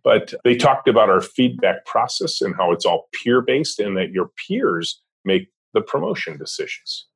but 0.05 0.35
they 0.45 0.57
talked 0.57 0.89
about 0.89 1.11
our 1.11 1.21
feedback 1.21 1.85
process 1.87 2.41
and 2.41 2.55
how 2.57 2.73
it's 2.73 2.85
all 2.85 3.09
peer 3.13 3.41
based 3.41 3.79
and 3.81 3.97
that 3.97 4.11
your 4.11 4.31
peers 4.47 5.01
make 5.25 5.49
the 5.75 5.81
promotion 5.81 6.39
decisions. 6.39 7.07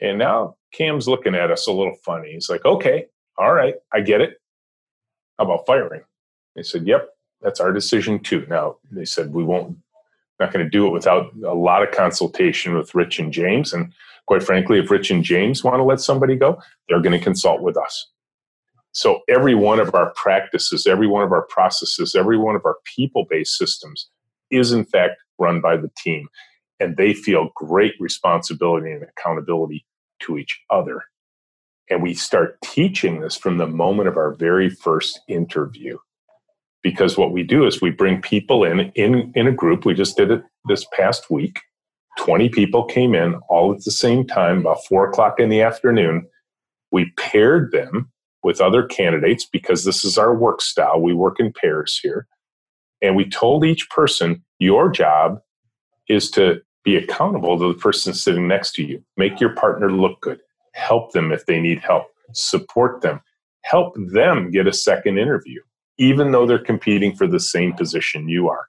And 0.00 0.18
now 0.18 0.56
Cam's 0.72 1.08
looking 1.08 1.34
at 1.34 1.50
us 1.50 1.66
a 1.66 1.72
little 1.72 1.96
funny. 2.04 2.32
He's 2.32 2.50
like, 2.50 2.64
okay, 2.64 3.06
all 3.38 3.52
right, 3.52 3.74
I 3.92 4.00
get 4.00 4.20
it. 4.20 4.40
How 5.38 5.44
about 5.44 5.66
firing? 5.66 6.02
They 6.54 6.62
said, 6.62 6.86
Yep, 6.86 7.08
that's 7.42 7.60
our 7.60 7.72
decision 7.72 8.18
too. 8.18 8.46
Now, 8.48 8.76
they 8.90 9.04
said, 9.04 9.32
We 9.32 9.44
won't, 9.44 9.76
not 10.38 10.52
going 10.52 10.64
to 10.64 10.70
do 10.70 10.86
it 10.86 10.90
without 10.90 11.32
a 11.44 11.54
lot 11.54 11.82
of 11.82 11.92
consultation 11.92 12.74
with 12.74 12.94
Rich 12.94 13.18
and 13.18 13.32
James. 13.32 13.72
And 13.72 13.92
quite 14.26 14.42
frankly, 14.42 14.78
if 14.78 14.90
Rich 14.90 15.10
and 15.10 15.24
James 15.24 15.64
want 15.64 15.78
to 15.78 15.84
let 15.84 16.00
somebody 16.00 16.36
go, 16.36 16.60
they're 16.88 17.00
going 17.00 17.18
to 17.18 17.24
consult 17.24 17.62
with 17.62 17.76
us. 17.76 18.08
So 18.92 19.20
every 19.28 19.54
one 19.54 19.78
of 19.78 19.94
our 19.94 20.12
practices, 20.14 20.86
every 20.86 21.06
one 21.06 21.22
of 21.22 21.32
our 21.32 21.42
processes, 21.42 22.14
every 22.14 22.38
one 22.38 22.56
of 22.56 22.64
our 22.64 22.76
people 22.96 23.26
based 23.28 23.56
systems 23.56 24.08
is 24.50 24.72
in 24.72 24.84
fact 24.84 25.16
run 25.38 25.60
by 25.60 25.76
the 25.76 25.90
team. 25.98 26.28
And 26.80 26.96
they 26.96 27.14
feel 27.14 27.50
great 27.54 27.94
responsibility 28.00 28.92
and 28.92 29.02
accountability 29.02 29.86
to 30.20 30.38
each 30.38 30.60
other. 30.70 31.04
And 31.90 32.02
we 32.02 32.14
start 32.14 32.58
teaching 32.62 33.20
this 33.20 33.36
from 33.36 33.58
the 33.58 33.66
moment 33.66 34.08
of 34.08 34.16
our 34.16 34.32
very 34.32 34.68
first 34.68 35.20
interview. 35.28 35.98
Because 36.86 37.18
what 37.18 37.32
we 37.32 37.42
do 37.42 37.66
is 37.66 37.82
we 37.82 37.90
bring 37.90 38.22
people 38.22 38.62
in, 38.62 38.92
in 38.94 39.32
in 39.34 39.48
a 39.48 39.52
group. 39.52 39.84
We 39.84 39.92
just 39.92 40.16
did 40.16 40.30
it 40.30 40.44
this 40.66 40.86
past 40.92 41.28
week. 41.32 41.58
20 42.18 42.48
people 42.48 42.84
came 42.84 43.12
in 43.12 43.34
all 43.48 43.72
at 43.72 43.82
the 43.82 43.90
same 43.90 44.24
time, 44.24 44.60
about 44.60 44.84
four 44.88 45.08
o'clock 45.08 45.40
in 45.40 45.48
the 45.48 45.62
afternoon. 45.62 46.28
We 46.92 47.10
paired 47.18 47.72
them 47.72 48.12
with 48.44 48.60
other 48.60 48.84
candidates 48.86 49.44
because 49.44 49.82
this 49.82 50.04
is 50.04 50.16
our 50.16 50.32
work 50.32 50.62
style. 50.62 51.00
We 51.00 51.12
work 51.12 51.40
in 51.40 51.52
pairs 51.52 51.98
here. 52.00 52.28
And 53.02 53.16
we 53.16 53.28
told 53.28 53.64
each 53.64 53.90
person, 53.90 54.44
your 54.60 54.88
job 54.88 55.40
is 56.08 56.30
to 56.30 56.62
be 56.84 56.94
accountable 56.94 57.58
to 57.58 57.72
the 57.72 57.80
person 57.80 58.14
sitting 58.14 58.46
next 58.46 58.76
to 58.76 58.84
you. 58.84 59.02
Make 59.16 59.40
your 59.40 59.56
partner 59.56 59.90
look 59.90 60.20
good. 60.20 60.38
Help 60.74 61.10
them 61.10 61.32
if 61.32 61.46
they 61.46 61.60
need 61.60 61.80
help. 61.80 62.04
Support 62.32 63.00
them. 63.00 63.20
Help 63.62 63.96
them 63.96 64.52
get 64.52 64.68
a 64.68 64.72
second 64.72 65.18
interview, 65.18 65.60
even 65.98 66.30
though 66.30 66.46
they're 66.46 66.58
competing 66.58 67.14
for 67.14 67.26
the 67.26 67.40
same 67.40 67.72
position 67.72 68.28
you 68.28 68.48
are. 68.48 68.68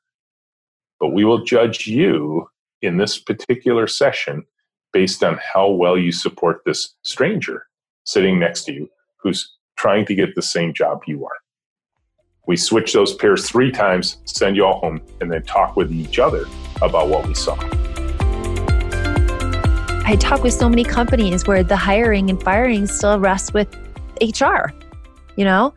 But 1.00 1.10
we 1.10 1.26
will 1.26 1.44
judge 1.44 1.88
you 1.88 2.50
in 2.82 2.98
this 2.98 3.20
particular 3.20 3.88
session 3.88 4.46
based 4.94 5.24
on 5.24 5.40
how 5.54 5.70
well 5.70 5.98
you 5.98 6.12
support 6.12 6.62
this 6.66 6.96
stranger 7.04 7.68
sitting 8.06 8.40
next 8.40 8.64
to 8.64 8.74
you 8.74 8.90
who's 9.18 9.56
trying 9.76 10.06
to 10.06 10.16
get 10.16 10.34
the 10.36 10.42
same 10.42 10.74
job 10.74 11.02
you 11.06 11.26
are. 11.26 11.38
We 12.48 12.56
switch 12.56 12.94
those 12.94 13.14
pairs 13.14 13.48
three 13.48 13.72
times, 13.72 14.18
send 14.26 14.56
you 14.56 14.64
all 14.64 14.80
home, 14.80 15.02
and 15.20 15.32
then 15.32 15.44
talk 15.44 15.76
with 15.76 15.92
each 15.92 16.18
other 16.18 16.46
about 16.82 17.10
what 17.10 17.28
we 17.28 17.34
saw. 17.34 17.58
I 20.06 20.16
talk 20.18 20.42
with 20.44 20.54
so 20.54 20.70
many 20.70 20.86
companies 20.86 21.46
where 21.46 21.62
the 21.64 21.76
hiring 21.76 22.30
and 22.30 22.42
firing 22.42 22.88
still 22.88 23.20
rests 23.20 23.52
with 23.52 23.68
HR, 24.22 24.72
you 25.36 25.44
know? 25.44 25.74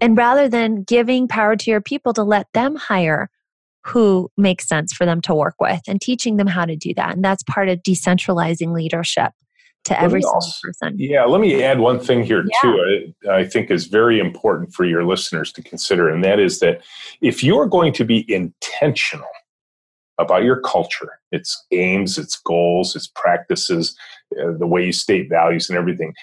And 0.00 0.16
rather 0.16 0.48
than 0.48 0.82
giving 0.82 1.28
power 1.28 1.56
to 1.56 1.70
your 1.70 1.80
people 1.80 2.12
to 2.14 2.22
let 2.22 2.46
them 2.52 2.76
hire 2.76 3.30
who 3.84 4.30
makes 4.36 4.66
sense 4.66 4.92
for 4.92 5.04
them 5.04 5.20
to 5.20 5.34
work 5.34 5.56
with 5.60 5.82
and 5.86 6.00
teaching 6.00 6.36
them 6.36 6.46
how 6.46 6.64
to 6.64 6.74
do 6.74 6.94
that. 6.94 7.14
And 7.14 7.24
that's 7.24 7.42
part 7.42 7.68
of 7.68 7.82
decentralizing 7.82 8.74
leadership 8.74 9.32
to 9.84 10.00
every 10.00 10.22
single 10.22 10.40
person. 10.62 10.96
Yeah, 10.98 11.24
let 11.24 11.40
me 11.40 11.62
add 11.62 11.78
one 11.78 12.00
thing 12.00 12.24
here 12.24 12.42
yeah. 12.42 12.58
too. 12.62 13.12
I, 13.28 13.40
I 13.40 13.44
think 13.44 13.70
is 13.70 13.86
very 13.86 14.18
important 14.18 14.72
for 14.72 14.84
your 14.84 15.04
listeners 15.04 15.52
to 15.52 15.62
consider, 15.62 16.08
and 16.08 16.24
that 16.24 16.40
is 16.40 16.60
that 16.60 16.82
if 17.20 17.44
you're 17.44 17.66
going 17.66 17.92
to 17.94 18.04
be 18.04 18.24
intentional 18.32 19.28
about 20.18 20.44
your 20.44 20.60
culture, 20.60 21.20
its 21.32 21.66
aims, 21.70 22.16
its 22.16 22.40
goals, 22.40 22.96
its 22.96 23.08
practices, 23.08 23.94
uh, 24.40 24.52
the 24.58 24.66
way 24.66 24.86
you 24.86 24.92
state 24.92 25.28
values, 25.28 25.68
and 25.68 25.76
everything, 25.76 26.14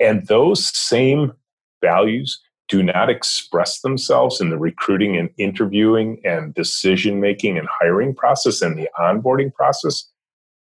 and 0.00 0.26
those 0.26 0.76
same 0.76 1.32
values 1.80 2.40
do 2.68 2.82
not 2.82 3.10
express 3.10 3.80
themselves 3.80 4.40
in 4.40 4.50
the 4.50 4.58
recruiting 4.58 5.16
and 5.16 5.30
interviewing 5.38 6.20
and 6.24 6.54
decision 6.54 7.20
making 7.20 7.58
and 7.58 7.68
hiring 7.70 8.14
process 8.14 8.62
and 8.62 8.78
the 8.78 8.88
onboarding 8.98 9.52
process, 9.52 10.08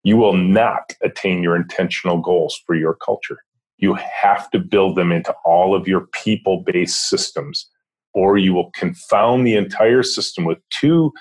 you 0.03 0.17
will 0.17 0.33
not 0.33 0.93
attain 1.03 1.43
your 1.43 1.57
intentional 1.57 2.19
goals 2.19 2.61
for 2.67 2.75
your 2.75 2.95
culture. 2.95 3.39
You 3.79 3.95
have 3.95 4.51
to 4.51 4.59
build 4.59 4.97
them 4.97 5.13
into 5.13 5.35
all 5.45 5.75
of 5.75 5.87
your 5.87 6.07
people 6.13 6.63
based 6.67 7.09
systems, 7.09 7.69
or 8.15 8.39
you 8.39 8.55
will 8.55 8.71
confound 8.75 9.47
the 9.47 9.57
entire 9.57 10.03
system 10.03 10.45
with 10.45 10.59
two 10.71 11.13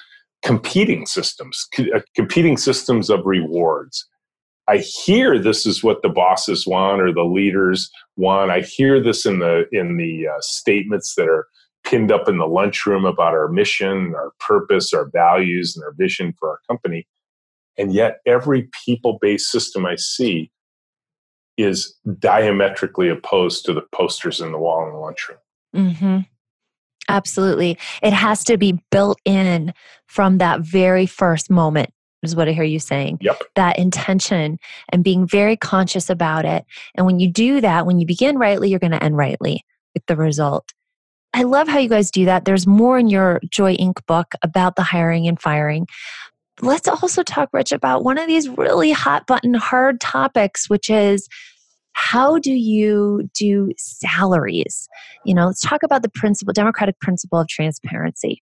competing 0.44 1.06
systems, 1.06 1.68
uh, 1.78 2.00
competing 2.16 2.58
systems 2.58 3.10
of 3.10 3.26
rewards. 3.26 4.08
I 4.70 4.78
hear 4.78 5.40
this 5.40 5.66
is 5.66 5.84
what 5.84 6.04
the 6.04 6.10
bosses 6.10 6.68
want 6.68 7.02
or 7.02 7.12
the 7.12 7.24
leaders 7.24 7.90
want. 8.18 8.52
I 8.52 8.62
hear 8.62 9.02
this 9.02 9.26
in 9.26 9.40
the 9.40 9.66
in 9.72 9.98
the 9.98 10.28
uh, 10.28 10.40
statements 10.42 11.16
that 11.16 11.28
are 11.28 11.48
pinned 11.84 12.12
up 12.12 12.30
in 12.30 12.38
the 12.38 12.46
lunchroom 12.46 13.04
about 13.06 13.34
our 13.34 13.48
mission, 13.48 14.14
our 14.16 14.32
purpose, 14.40 14.94
our 14.94 15.10
values, 15.10 15.76
and 15.76 15.84
our 15.84 15.94
vision 15.94 16.34
for 16.38 16.50
our 16.50 16.60
company. 16.70 17.08
And 17.78 17.94
yet, 17.94 18.20
every 18.28 18.70
people 18.86 19.18
based 19.22 19.50
system 19.50 19.86
I 19.86 19.96
see 19.96 20.52
is 21.58 21.96
diametrically 22.20 23.10
opposed 23.10 23.66
to 23.66 23.74
the 23.74 23.84
posters 23.92 24.40
in 24.40 24.52
the 24.52 24.60
wall 24.60 24.86
in 24.86 24.94
the 24.94 25.00
lunchroom. 25.00 25.40
Mm-hmm. 25.76 26.20
Absolutely. 27.10 27.78
It 28.04 28.14
has 28.14 28.44
to 28.46 28.58
be 28.58 28.80
built 28.92 29.20
in 29.26 29.74
from 30.08 30.38
that 30.38 30.62
very 30.62 31.06
first 31.08 31.50
moment, 31.50 31.90
is 32.24 32.36
what 32.36 32.48
I 32.48 32.52
hear 32.52 32.64
you 32.64 32.80
saying. 32.80 33.20
Yep. 33.22 33.42
That 33.56 33.80
intention 33.80 34.60
and 34.90 35.04
being 35.04 35.28
very 35.28 35.56
conscious 35.56 36.10
about 36.10 36.46
it. 36.46 36.66
And 36.96 37.06
when 37.06 37.20
you 37.20 37.32
do 37.32 37.62
that, 37.62 37.86
when 37.86 38.00
you 38.00 38.06
begin 38.06 38.38
rightly, 38.38 38.70
you're 38.70 38.80
going 38.80 38.92
to 38.92 39.04
end 39.04 39.18
rightly 39.18 39.64
with 39.94 40.06
the 40.08 40.16
result. 40.16 40.74
I 41.34 41.44
love 41.44 41.68
how 41.68 41.78
you 41.78 41.90
guys 41.90 42.10
do 42.10 42.26
that. 42.26 42.46
There's 42.46 42.66
more 42.66 42.98
in 42.98 43.08
your 43.08 43.40
Joy 43.50 43.76
Inc. 43.76 44.06
book 44.08 44.34
about 44.42 44.76
the 44.76 44.84
hiring 44.84 45.28
and 45.28 45.40
firing 45.40 45.86
let's 46.62 46.88
also 46.88 47.24
talk, 47.24 47.50
Rich, 47.54 47.72
about 47.72 48.04
one 48.04 48.18
of 48.18 48.28
these 48.28 48.50
really 48.50 48.92
hot 48.92 49.28
button, 49.28 49.54
hard 49.54 50.00
topics, 50.02 50.70
which 50.70 50.90
is 50.90 51.28
how 51.94 52.40
do 52.40 52.52
you 52.52 53.30
do 53.34 53.72
salaries? 53.78 54.88
You 55.26 55.34
know, 55.34 55.48
let's 55.48 55.62
talk 55.62 55.84
about 55.84 56.02
the 56.02 56.10
principle, 56.10 56.54
democratic 56.54 57.00
principle 57.00 57.40
of 57.40 57.48
transparency. 57.48 58.42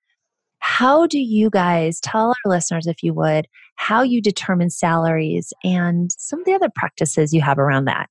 How 0.61 1.07
do 1.07 1.19
you 1.19 1.51
guys 1.51 2.01
tell 2.01 2.29
our 2.29 2.51
listeners, 2.51 2.87
if 2.87 3.03
you 3.03 3.15
would, 3.15 3.47
how 3.81 4.03
you 4.03 4.21
determine 4.21 4.69
salaries 4.69 5.55
and 5.65 6.13
some 6.19 6.39
of 6.39 6.45
the 6.45 6.53
other 6.53 6.69
practices 6.75 7.33
you 7.33 7.41
have 7.41 7.59
around 7.59 7.87
that? 7.87 8.11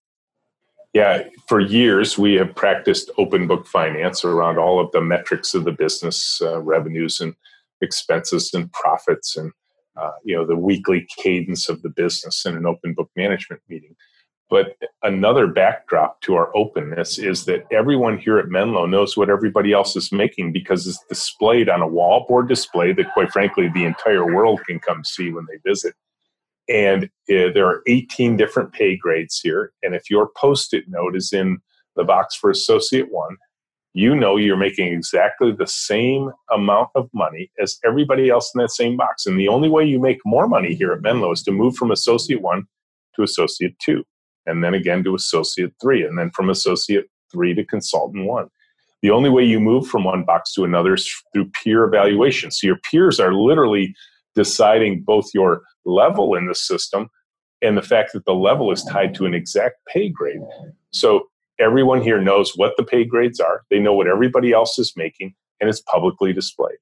Yeah, 0.94 1.26
for 1.48 1.60
years 1.60 2.18
we 2.18 2.34
have 2.34 2.56
practiced 2.56 3.12
open 3.20 3.46
book 3.46 3.68
finance 3.68 4.26
around 4.26 4.58
all 4.58 4.80
of 4.80 4.92
the 4.94 5.02
metrics 5.02 5.54
of 5.54 5.66
the 5.66 5.72
business, 5.72 6.42
uh, 6.42 6.60
revenues 6.60 7.22
and 7.22 7.36
expenses 7.82 8.52
and 8.52 8.72
profits 8.74 9.38
and 9.38 9.52
uh, 9.96 10.12
you 10.24 10.36
know 10.36 10.44
the 10.44 10.56
weekly 10.56 11.08
cadence 11.18 11.70
of 11.70 11.84
the 11.84 11.90
business 11.90 12.46
in 12.46 12.58
an 12.58 12.66
open 12.66 12.96
book 12.96 13.12
management 13.16 13.62
meeting 13.70 13.96
but 14.50 14.76
another 15.04 15.46
backdrop 15.48 16.20
to 16.22 16.36
our 16.36 16.56
openness 16.56 17.18
is 17.20 17.46
that 17.46 17.66
everyone 17.72 18.18
here 18.18 18.38
at 18.38 18.50
menlo 18.50 18.86
knows 18.86 19.16
what 19.16 19.30
everybody 19.30 19.74
else 19.74 19.96
is 19.96 20.12
making 20.12 20.52
because 20.52 20.88
it's 20.88 21.04
displayed 21.10 21.70
on 21.70 21.82
a 21.82 21.88
wallboard 21.88 22.48
display 22.48 22.94
that 22.94 23.14
quite 23.14 23.32
frankly 23.32 23.70
the 23.70 23.86
entire 23.86 24.34
world 24.34 24.60
can 24.68 24.80
come 24.80 25.04
see 25.04 25.32
when 25.32 25.46
they 25.50 25.70
visit 25.70 25.94
and 26.68 27.06
uh, 27.06 27.52
there 27.54 27.68
are 27.68 27.82
18 27.88 28.38
different 28.38 28.72
pay 28.74 28.96
grades 28.96 29.40
here 29.40 29.72
and 29.84 29.96
if 29.96 30.10
your 30.10 30.30
post-it 30.36 30.86
note 30.88 31.16
is 31.16 31.34
in 31.34 31.58
the 31.96 32.04
box 32.04 32.36
for 32.36 32.50
associate 32.50 33.12
one 33.12 33.36
you 33.94 34.16
know 34.16 34.38
you're 34.38 34.58
making 34.58 34.94
exactly 34.94 35.52
the 35.52 35.68
same 35.68 36.32
amount 36.52 36.90
of 36.96 37.10
money 37.14 37.52
as 37.62 37.78
everybody 37.84 38.30
else 38.30 38.52
in 38.54 38.62
that 38.62 38.72
same 38.72 38.96
box. 38.96 39.26
And 39.26 39.40
the 39.40 39.48
only 39.48 39.70
way 39.70 39.84
you 39.84 40.00
make 40.00 40.20
more 40.26 40.48
money 40.48 40.76
here 40.76 40.92
at 40.94 41.02
Menlo 41.02 41.32
is 41.32 41.44
to 41.44 41.52
move 41.52 41.76
from 41.76 41.92
associate 41.92 42.42
one 42.42 42.66
to 43.16 43.24
associate 43.24 43.78
two, 43.80 44.04
and 44.46 44.64
then 44.64 44.74
again 44.74 45.04
to 45.04 45.16
associate 45.16 45.74
three, 45.82 46.04
and 46.04 46.18
then 46.18 46.32
from 46.32 46.50
associate 46.50 47.06
three 47.32 47.54
to 47.54 47.64
consultant 47.64 48.26
one. 48.26 48.48
The 49.02 49.12
only 49.12 49.30
way 49.30 49.44
you 49.44 49.60
move 49.60 49.88
from 49.88 50.04
one 50.04 50.26
box 50.26 50.54
to 50.54 50.66
another 50.66 50.94
is 50.96 51.10
through 51.34 51.52
peer 51.64 51.86
evaluation. 51.86 52.52
So 52.52 52.68
your 52.68 52.78
peers 52.78 53.20
are 53.20 53.34
literally 53.34 53.96
deciding 54.36 55.04
both 55.04 55.30
your 55.34 55.62
level 55.86 56.36
in 56.36 56.48
the 56.48 56.56
system 56.56 57.10
and 57.62 57.78
the 57.78 57.82
fact 57.82 58.12
that 58.14 58.26
the 58.26 58.34
level 58.34 58.72
is 58.72 58.84
tied 58.84 59.14
to 59.16 59.26
an 59.26 59.34
exact 59.34 59.78
pay 59.88 60.10
grade. 60.10 60.42
So 60.92 61.28
Everyone 61.60 62.02
here 62.02 62.22
knows 62.22 62.54
what 62.56 62.78
the 62.78 62.84
pay 62.84 63.04
grades 63.04 63.40
are. 63.40 63.64
They 63.70 63.80
know 63.80 63.94
what 63.94 64.08
everybody 64.08 64.54
else 64.54 64.80
is 64.80 64.94
making, 64.96 65.36
and 65.60 65.70
it's 65.70 65.82
publicly 65.82 66.32
displayed. 66.32 66.78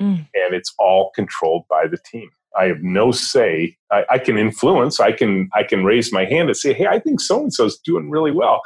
Mm. 0.00 0.26
And 0.34 0.54
it's 0.54 0.72
all 0.78 1.10
controlled 1.14 1.64
by 1.68 1.86
the 1.86 1.98
team. 1.98 2.30
I 2.58 2.66
have 2.66 2.82
no 2.82 3.12
say. 3.12 3.76
I, 3.90 4.04
I, 4.10 4.18
can 4.18 4.38
influence. 4.38 5.00
I 5.00 5.12
can 5.12 5.48
I 5.54 5.62
can 5.62 5.84
raise 5.84 6.12
my 6.12 6.24
hand 6.24 6.48
and 6.48 6.56
say, 6.56 6.72
"Hey, 6.72 6.86
I 6.86 6.98
think 6.98 7.20
so 7.20 7.40
and 7.40 7.52
so 7.52 7.66
is 7.66 7.78
doing 7.78 8.10
really 8.10 8.32
well. 8.32 8.60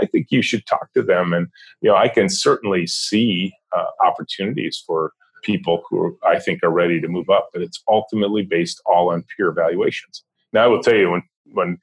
I 0.00 0.06
think 0.06 0.28
you 0.30 0.42
should 0.42 0.66
talk 0.66 0.92
to 0.94 1.02
them." 1.02 1.32
And 1.32 1.48
you 1.80 1.90
know, 1.90 1.96
I 1.96 2.08
can 2.08 2.28
certainly 2.28 2.86
see 2.86 3.52
uh, 3.76 3.86
opportunities 4.04 4.82
for 4.86 5.12
people 5.42 5.82
who 5.88 6.18
I 6.26 6.38
think 6.38 6.62
are 6.62 6.70
ready 6.70 7.00
to 7.00 7.08
move 7.08 7.30
up. 7.30 7.48
But 7.52 7.62
it's 7.62 7.82
ultimately 7.88 8.42
based 8.42 8.80
all 8.86 9.10
on 9.12 9.24
peer 9.36 9.48
evaluations. 9.48 10.22
Now, 10.52 10.64
I 10.64 10.66
will 10.66 10.82
tell 10.82 10.96
you 10.96 11.10
when 11.10 11.22
when 11.52 11.78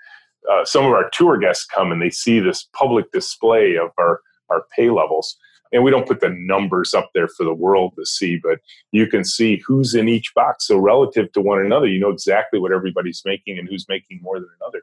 uh, 0.50 0.66
some 0.66 0.86
of 0.86 0.92
our 0.92 1.10
tour 1.12 1.38
guests 1.38 1.66
come 1.66 1.92
and 1.92 2.02
they 2.02 2.10
see 2.10 2.40
this 2.40 2.68
public 2.74 3.12
display 3.12 3.76
of 3.76 3.90
our, 3.98 4.22
our 4.50 4.66
pay 4.76 4.90
levels. 4.90 5.38
And 5.72 5.84
we 5.84 5.92
don't 5.92 6.08
put 6.08 6.20
the 6.20 6.30
numbers 6.30 6.94
up 6.94 7.12
there 7.14 7.28
for 7.28 7.44
the 7.44 7.54
world 7.54 7.94
to 7.98 8.06
see, 8.06 8.38
but 8.42 8.60
you 8.92 9.08
can 9.08 9.24
see 9.24 9.62
who's 9.66 9.96
in 9.96 10.08
each 10.08 10.34
box. 10.34 10.68
So 10.68 10.78
relative 10.78 11.32
to 11.34 11.42
one 11.42 11.60
another, 11.60 11.88
you 11.88 12.00
know 12.00 12.10
exactly 12.10 12.60
what 12.60 12.72
everybody's 12.72 13.22
making 13.26 13.58
and 13.58 13.68
who's 13.68 13.86
making 13.88 14.20
more 14.22 14.40
than 14.40 14.50
another. 14.62 14.82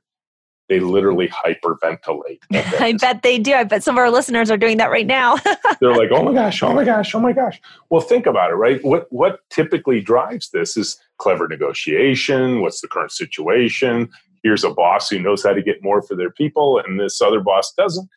They 0.68 0.80
literally 0.80 1.28
hyperventilate. 1.28 2.38
I 2.80 2.94
bet 2.98 3.22
they 3.22 3.38
do. 3.38 3.52
I 3.52 3.64
bet 3.64 3.82
some 3.82 3.96
of 3.96 3.98
our 3.98 4.10
listeners 4.10 4.50
are 4.50 4.56
doing 4.56 4.78
that 4.78 4.90
right 4.90 5.06
now. 5.06 5.36
They're 5.80 5.94
like, 5.94 6.08
"Oh 6.10 6.24
my 6.24 6.32
gosh, 6.32 6.62
oh 6.62 6.72
my 6.72 6.84
gosh, 6.84 7.14
oh 7.14 7.20
my 7.20 7.32
gosh." 7.32 7.60
Well, 7.90 8.00
think 8.00 8.24
about 8.24 8.50
it, 8.50 8.54
right? 8.54 8.82
What 8.82 9.06
what 9.12 9.40
typically 9.50 10.00
drives 10.00 10.50
this 10.50 10.78
is 10.78 10.98
clever 11.18 11.48
negotiation. 11.48 12.62
What's 12.62 12.80
the 12.80 12.88
current 12.88 13.12
situation? 13.12 14.08
Here's 14.42 14.64
a 14.64 14.70
boss 14.70 15.10
who 15.10 15.18
knows 15.18 15.42
how 15.42 15.52
to 15.52 15.62
get 15.62 15.82
more 15.82 16.00
for 16.00 16.16
their 16.16 16.30
people, 16.30 16.78
and 16.78 16.98
this 16.98 17.20
other 17.20 17.40
boss 17.40 17.74
doesn't. 17.76 18.08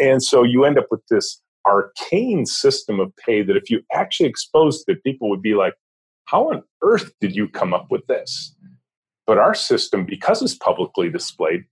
And 0.00 0.22
so 0.22 0.42
you 0.42 0.64
end 0.64 0.78
up 0.78 0.86
with 0.90 1.06
this 1.08 1.40
arcane 1.66 2.46
system 2.46 3.00
of 3.00 3.14
pay 3.16 3.42
that 3.42 3.56
if 3.56 3.70
you 3.70 3.82
actually 3.92 4.28
exposed 4.28 4.88
it, 4.88 5.02
people 5.04 5.28
would 5.30 5.42
be 5.42 5.54
like, 5.54 5.74
how 6.24 6.50
on 6.50 6.62
earth 6.82 7.12
did 7.20 7.34
you 7.34 7.48
come 7.48 7.74
up 7.74 7.86
with 7.90 8.06
this? 8.06 8.54
But 9.26 9.38
our 9.38 9.54
system, 9.54 10.04
because 10.04 10.42
it's 10.42 10.54
publicly 10.54 11.10
displayed, 11.10 11.64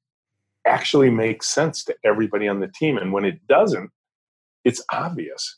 actually 0.66 1.11
makes 1.11 1.49
sense 1.49 1.85
to 1.85 1.97
everybody 2.04 2.47
on 2.47 2.61
the 2.61 2.68
team. 2.68 2.99
And 2.99 3.12
when 3.12 3.25
it 3.25 3.47
doesn't, 3.49 3.90
it's 4.64 4.82
obvious. 4.92 5.56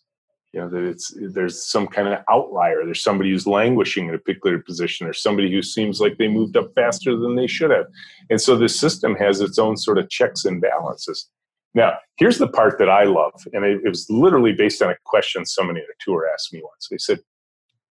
You 0.53 0.61
know, 0.61 0.69
that 0.69 0.85
it's 0.85 1.15
there's 1.17 1.65
some 1.65 1.87
kind 1.87 2.09
of 2.09 2.19
outlier. 2.31 2.85
There's 2.85 3.03
somebody 3.03 3.31
who's 3.31 3.47
languishing 3.47 4.09
in 4.09 4.15
a 4.15 4.19
particular 4.19 4.59
position. 4.59 5.07
There's 5.07 5.23
somebody 5.23 5.51
who 5.51 5.63
seems 5.63 5.99
like 5.99 6.19
they 6.19 6.29
moved 6.29 6.57
up 6.59 6.75
faster 6.75 7.17
than 7.17 7.37
they 7.37 7.47
should 7.47 7.71
have. 7.71 7.87
And 8.29 8.41
so 8.41 8.57
the 8.57 8.69
system 8.69 9.15
has 9.17 9.41
its 9.41 9.59
own 9.59 9.79
sort 9.79 9.99
of 9.99 10.11
checks 10.11 10.45
and 10.45 10.61
balances. 10.61 11.31
Now, 11.75 11.99
here's 12.17 12.39
the 12.39 12.49
part 12.49 12.79
that 12.79 12.91
I 12.91 13.05
love, 13.05 13.47
and 13.53 13.65
it, 13.65 13.81
it 13.85 13.89
was 13.89 14.09
literally 14.11 14.53
based 14.53 14.83
on 14.83 14.91
a 14.91 14.97
question 15.05 15.47
somebody 15.47 15.81
at 15.81 15.87
a 15.87 15.95
tour 16.01 16.29
asked 16.33 16.53
me 16.53 16.61
once. 16.63 16.89
They 16.91 16.99
said, 16.99 17.21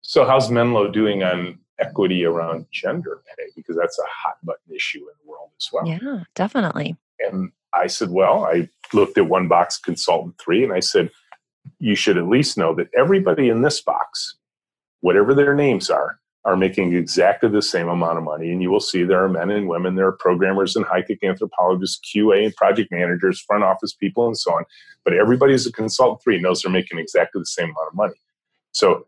"So, 0.02 0.26
how's 0.26 0.50
Menlo 0.50 0.90
doing 0.90 1.22
on 1.22 1.58
equity 1.78 2.24
around 2.24 2.66
gender 2.70 3.22
pay? 3.36 3.44
Because 3.56 3.76
that's 3.76 3.98
a 3.98 4.04
hot 4.06 4.36
button 4.42 4.74
issue 4.74 4.98
in 4.98 5.14
the 5.24 5.30
world 5.30 5.50
as 5.58 5.68
well." 5.72 5.86
Yeah, 5.86 6.24
definitely. 6.34 6.96
And 7.20 7.52
I 7.72 7.86
said, 7.86 8.10
"Well, 8.10 8.44
I 8.44 8.68
looked 8.92 9.16
at 9.16 9.28
one 9.28 9.48
box, 9.48 9.78
consultant 9.78 10.36
three, 10.38 10.62
and 10.62 10.72
I 10.72 10.80
said, 10.80 11.10
you 11.78 11.94
should 11.94 12.18
at 12.18 12.28
least 12.28 12.58
know 12.58 12.74
that 12.74 12.88
everybody 12.96 13.48
in 13.48 13.62
this 13.62 13.80
box, 13.80 14.36
whatever 15.00 15.34
their 15.34 15.54
names 15.54 15.90
are, 15.90 16.19
are 16.44 16.56
making 16.56 16.94
exactly 16.94 17.50
the 17.50 17.60
same 17.60 17.88
amount 17.88 18.16
of 18.16 18.24
money. 18.24 18.50
And 18.50 18.62
you 18.62 18.70
will 18.70 18.80
see 18.80 19.02
there 19.02 19.22
are 19.22 19.28
men 19.28 19.50
and 19.50 19.68
women, 19.68 19.94
there 19.94 20.06
are 20.06 20.12
programmers 20.12 20.74
and 20.74 20.86
high 20.86 21.02
tech 21.02 21.18
anthropologists, 21.22 22.00
QA 22.00 22.46
and 22.46 22.56
project 22.56 22.90
managers, 22.90 23.40
front 23.40 23.62
office 23.62 23.92
people, 23.92 24.26
and 24.26 24.38
so 24.38 24.54
on. 24.54 24.64
But 25.04 25.14
everybody 25.14 25.52
who's 25.52 25.66
a 25.66 25.72
consultant 25.72 26.22
three 26.22 26.40
knows 26.40 26.62
they're 26.62 26.72
making 26.72 26.98
exactly 26.98 27.40
the 27.40 27.46
same 27.46 27.66
amount 27.66 27.88
of 27.88 27.94
money. 27.94 28.14
So 28.72 29.06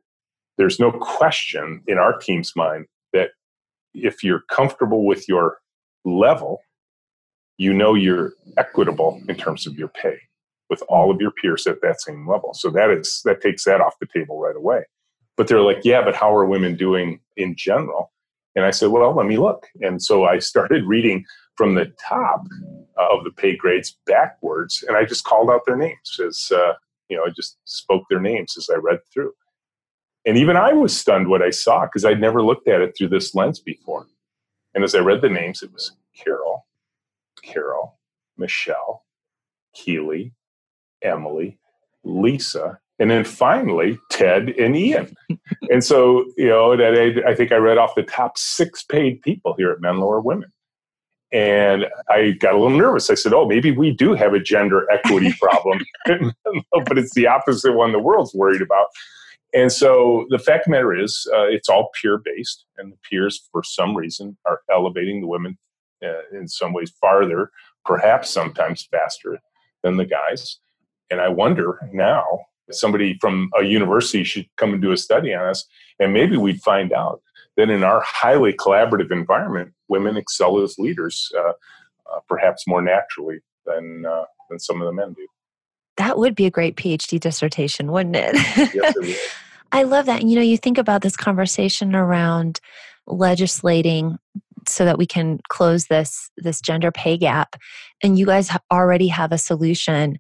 there's 0.59 0.79
no 0.79 0.93
question 0.93 1.83
in 1.87 1.97
our 1.97 2.19
team's 2.19 2.55
mind 2.55 2.87
that 3.15 3.31
if 3.95 4.23
you're 4.23 4.43
comfortable 4.51 5.07
with 5.07 5.29
your 5.29 5.59
level, 6.05 6.61
you 7.57 7.73
know 7.73 7.95
you're 7.95 8.33
equitable 8.59 9.21
in 9.29 9.37
terms 9.37 9.67
of 9.67 9.79
your 9.79 9.89
pay 9.89 10.19
with 10.69 10.83
all 10.89 11.11
of 11.11 11.21
your 11.21 11.31
peers 11.31 11.67
at 11.67 11.81
that 11.83 12.01
same 12.01 12.29
level. 12.29 12.55
So 12.55 12.71
that 12.71 12.91
is 12.91 13.23
that 13.25 13.41
takes 13.41 13.65
that 13.65 13.81
off 13.81 13.99
the 14.01 14.07
table 14.07 14.39
right 14.39 14.57
away. 14.57 14.85
But 15.37 15.49
they're 15.49 15.61
like, 15.61 15.81
yeah, 15.85 16.03
but 16.05 16.15
how 16.15 16.35
are 16.35 16.45
women 16.45 16.77
doing 16.77 17.21
in 17.37 17.55
general? 17.57 18.13
And 18.55 18.65
I 18.65 18.71
said, 18.71 18.91
well, 18.91 19.15
let 19.15 19.27
me 19.27 19.39
look. 19.39 19.67
And 19.81 20.03
so 20.03 20.25
I 20.25 20.39
started 20.39 20.85
reading 20.85 21.25
from 21.57 21.75
the 21.75 21.93
top 22.09 22.47
of 22.97 23.25
the 23.25 23.31
pay 23.31 23.57
grades 23.57 23.97
backwards, 24.07 24.85
and 24.87 24.97
I 24.97 25.05
just 25.05 25.25
called 25.25 25.51
out 25.51 25.63
their 25.67 25.77
names 25.77 26.21
as, 26.27 26.53
uh, 26.55 26.75
you 27.09 27.17
know, 27.17 27.25
I 27.25 27.31
just 27.31 27.57
spoke 27.65 28.05
their 28.09 28.21
names 28.21 28.57
as 28.57 28.69
I 28.71 28.77
read 28.77 29.01
through. 29.13 29.33
And 30.25 30.37
even 30.37 30.57
I 30.57 30.73
was 30.73 30.97
stunned 30.97 31.29
what 31.29 31.43
I 31.43 31.51
saw 31.51 31.85
because 31.85 32.05
I'd 32.05 32.21
never 32.21 32.43
looked 32.43 32.69
at 32.69 32.81
it 32.81 32.95
through 32.97 33.09
this 33.09 33.35
lens 33.35 33.59
before. 33.59 34.07
And 34.75 34.85
as 34.85 34.95
I 34.95 35.01
read 35.01 35.21
the 35.21 35.29
names, 35.29 35.63
it 35.63 35.73
was 35.73 35.93
Carol, 36.17 36.67
Carol, 37.43 37.99
Michelle, 38.37 39.05
Keely, 39.75 40.33
Emily, 41.03 41.59
Lisa, 42.05 42.79
and 43.03 43.11
then 43.11 43.25
finally 43.25 43.99
ted 44.11 44.51
and 44.51 44.77
ian. 44.77 45.13
And 45.71 45.83
so 45.83 46.25
you 46.37 46.47
know 46.47 46.77
that 46.77 47.25
I, 47.27 47.35
think 47.35 47.51
i 47.51 47.57
read 47.57 47.77
off 47.77 47.97
the 47.97 48.05
top 48.05 48.39
six 48.39 48.85
paid 48.85 49.21
people 49.23 49.55
here 49.59 49.73
at 49.73 49.81
menlo 49.81 50.09
are 50.09 50.21
women. 50.21 50.53
And 51.33 51.87
i 52.09 52.31
got 52.31 52.55
a 52.55 52.59
little 52.59 52.79
nervous. 52.79 53.11
I 53.11 53.15
said 53.15 53.33
oh 53.33 53.45
maybe 53.45 53.73
we 53.73 53.91
do 53.91 54.15
have 54.15 54.35
a 54.35 54.41
gender 54.41 54.87
equity 54.91 55.35
problem. 55.41 55.85
But 56.87 56.97
it's 56.97 57.15
the 57.15 57.27
opposite 57.27 57.73
one 57.73 57.91
the 57.91 57.99
world's 57.99 58.35
worried 58.35 58.63
about. 58.63 58.87
And 59.53 59.73
so 59.73 60.27
the 60.31 60.39
fact 60.39 60.61
of 60.61 60.65
the 60.67 60.71
matter 60.71 60.97
is 60.97 61.27
uh, 61.35 61.47
it's 61.47 61.69
all 61.69 61.91
peer 62.01 62.23
based 62.25 62.67
and 62.79 62.93
the 62.93 62.97
peers 63.11 63.49
for 63.51 63.65
some 63.65 63.97
reason 63.97 64.37
are 64.47 64.61
elevating 64.71 65.21
the 65.21 65.27
women 65.27 65.59
uh, 66.05 66.39
in 66.39 66.47
some 66.47 66.73
ways 66.73 66.93
farther 67.01 67.51
perhaps 67.85 68.31
sometimes 68.31 68.87
faster 68.93 69.41
than 69.83 69.97
the 69.97 70.07
guys. 70.07 70.61
And 71.11 71.21
i 71.21 71.29
wonder 71.29 71.81
now 71.93 72.25
somebody 72.75 73.19
from 73.21 73.51
a 73.59 73.65
university 73.65 74.25
should 74.25 74.47
come 74.57 74.73
and 74.73 74.83
do 74.83 74.93
a 74.93 74.97
study 74.97 75.35
on 75.35 75.47
us, 75.49 75.65
and 75.99 76.13
maybe 76.13 76.37
we'd 76.37 76.63
find 76.63 76.93
out 76.93 77.23
that 77.57 77.71
in 77.71 77.85
our 77.85 78.03
highly 78.05 78.53
collaborative 78.53 79.11
environment, 79.11 79.73
women 79.89 80.17
excel 80.17 80.59
as 80.59 80.79
leaders, 80.79 81.31
uh, 81.37 81.53
uh, 82.13 82.21
perhaps 82.29 82.67
more 82.67 82.83
naturally 82.83 83.41
than 83.67 84.05
uh, 84.07 84.25
than 84.49 84.59
some 84.59 84.81
of 84.81 84.87
the 84.87 84.93
men 84.93 85.13
do. 85.13 85.27
That 85.97 86.19
would 86.19 86.35
be 86.35 86.47
a 86.47 86.51
great 86.51 86.77
PhD 86.77 87.21
dissertation, 87.21 87.93
wouldn't 87.93 88.17
it? 88.17 88.35
yes, 88.75 88.95
it 88.97 89.19
I 89.73 89.85
love 89.85 90.07
that. 90.07 90.23
You 90.23 90.37
know, 90.37 90.43
you 90.43 90.59
think 90.59 90.79
about 90.79 91.03
this 91.03 91.17
conversation 91.17 91.95
around 91.95 92.61
legislating 93.07 94.19
so 94.67 94.85
that 94.85 94.99
we 94.99 95.07
can 95.07 95.41
close 95.49 95.87
this 95.87 96.31
this 96.37 96.61
gender 96.61 96.93
pay 96.93 97.17
gap 97.17 97.57
and 98.03 98.19
you 98.19 98.27
guys 98.27 98.49
already 98.71 99.09
have 99.09 99.33
a 99.33 99.39
solution 99.39 100.19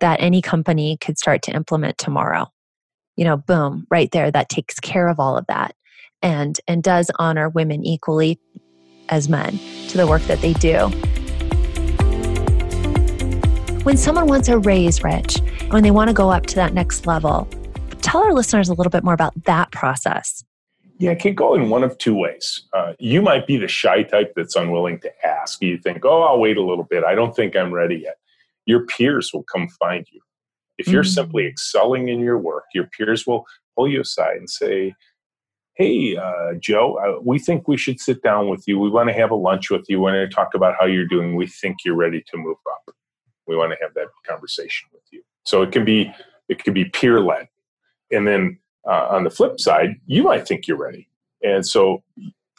that 0.00 0.20
any 0.20 0.42
company 0.42 0.96
could 1.00 1.18
start 1.18 1.42
to 1.42 1.52
implement 1.52 1.98
tomorrow. 1.98 2.46
You 3.16 3.24
know, 3.24 3.36
boom, 3.36 3.86
right 3.90 4.10
there, 4.12 4.30
that 4.30 4.48
takes 4.48 4.78
care 4.80 5.08
of 5.08 5.18
all 5.18 5.36
of 5.36 5.46
that 5.48 5.74
and 6.22 6.58
and 6.66 6.82
does 6.82 7.10
honor 7.18 7.48
women 7.48 7.84
equally 7.84 8.38
as 9.08 9.28
men 9.28 9.58
to 9.88 9.96
the 9.96 10.06
work 10.06 10.22
that 10.22 10.40
they 10.40 10.52
do. 10.54 10.88
When 13.84 13.96
someone 13.96 14.26
wants 14.26 14.48
a 14.48 14.58
raise, 14.58 15.02
Rich, 15.02 15.38
when 15.70 15.82
they 15.82 15.90
want 15.90 16.08
to 16.08 16.14
go 16.14 16.30
up 16.30 16.46
to 16.46 16.54
that 16.56 16.74
next 16.74 17.06
level, 17.06 17.48
tell 18.02 18.22
our 18.22 18.34
listeners 18.34 18.68
a 18.68 18.74
little 18.74 18.90
bit 18.90 19.02
more 19.02 19.14
about 19.14 19.44
that 19.44 19.70
process. 19.72 20.44
Yeah, 20.98 21.12
it 21.12 21.20
can 21.20 21.34
go 21.34 21.54
in 21.54 21.70
one 21.70 21.84
of 21.84 21.96
two 21.98 22.14
ways. 22.14 22.64
Uh, 22.72 22.94
you 22.98 23.22
might 23.22 23.46
be 23.46 23.56
the 23.56 23.68
shy 23.68 24.02
type 24.02 24.32
that's 24.34 24.56
unwilling 24.56 24.98
to 25.00 25.26
ask. 25.26 25.62
You 25.62 25.78
think, 25.78 26.04
oh, 26.04 26.22
I'll 26.22 26.40
wait 26.40 26.56
a 26.56 26.62
little 26.62 26.84
bit. 26.84 27.04
I 27.04 27.14
don't 27.14 27.34
think 27.34 27.56
I'm 27.56 27.72
ready 27.72 28.02
yet 28.04 28.16
your 28.68 28.84
peers 28.84 29.32
will 29.32 29.44
come 29.44 29.66
find 29.80 30.06
you. 30.12 30.20
If 30.76 30.88
you're 30.88 31.02
mm-hmm. 31.02 31.10
simply 31.10 31.46
excelling 31.46 32.08
in 32.08 32.20
your 32.20 32.38
work, 32.38 32.64
your 32.74 32.84
peers 32.84 33.26
will 33.26 33.46
pull 33.74 33.88
you 33.88 34.02
aside 34.02 34.36
and 34.36 34.48
say, 34.48 34.94
Hey, 35.74 36.16
uh, 36.16 36.54
Joe, 36.60 36.98
uh, 36.98 37.20
we 37.24 37.38
think 37.38 37.66
we 37.66 37.78
should 37.78 37.98
sit 37.98 38.22
down 38.22 38.48
with 38.48 38.64
you. 38.66 38.78
We 38.78 38.90
want 38.90 39.08
to 39.08 39.14
have 39.14 39.30
a 39.30 39.36
lunch 39.36 39.70
with 39.70 39.86
you. 39.88 39.98
We 39.98 40.02
want 40.02 40.16
to 40.16 40.28
talk 40.28 40.54
about 40.54 40.74
how 40.78 40.86
you're 40.86 41.06
doing. 41.06 41.34
We 41.34 41.46
think 41.46 41.78
you're 41.84 41.94
ready 41.94 42.22
to 42.30 42.36
move 42.36 42.58
up. 42.70 42.94
We 43.46 43.56
want 43.56 43.72
to 43.72 43.78
have 43.80 43.94
that 43.94 44.08
conversation 44.26 44.88
with 44.92 45.02
you. 45.10 45.22
So 45.44 45.62
it 45.62 45.72
can 45.72 45.84
be 45.84 46.12
it 46.48 46.62
can 46.62 46.74
be 46.74 46.86
peer 46.86 47.20
led, 47.20 47.48
and 48.10 48.26
then 48.26 48.58
uh, 48.86 49.06
on 49.10 49.24
the 49.24 49.30
flip 49.30 49.60
side, 49.60 49.96
you 50.06 50.24
might 50.24 50.46
think 50.46 50.66
you're 50.66 50.76
ready, 50.76 51.08
and 51.42 51.64
so 51.64 52.02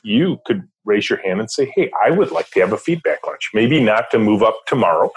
you 0.02 0.40
could 0.46 0.64
raise 0.86 1.10
your 1.10 1.20
hand 1.20 1.40
and 1.40 1.52
say, 1.52 1.72
"Hey, 1.76 1.92
I 2.04 2.10
would 2.10 2.32
like 2.32 2.50
to 2.52 2.62
have 2.62 2.74
a 2.74 2.78
feedback 2.78 3.28
lunch. 3.28 3.50
Maybe 3.54 3.80
not 3.80 4.10
to 4.12 4.18
move 4.18 4.42
up 4.42 4.62
tomorrow, 4.66 5.12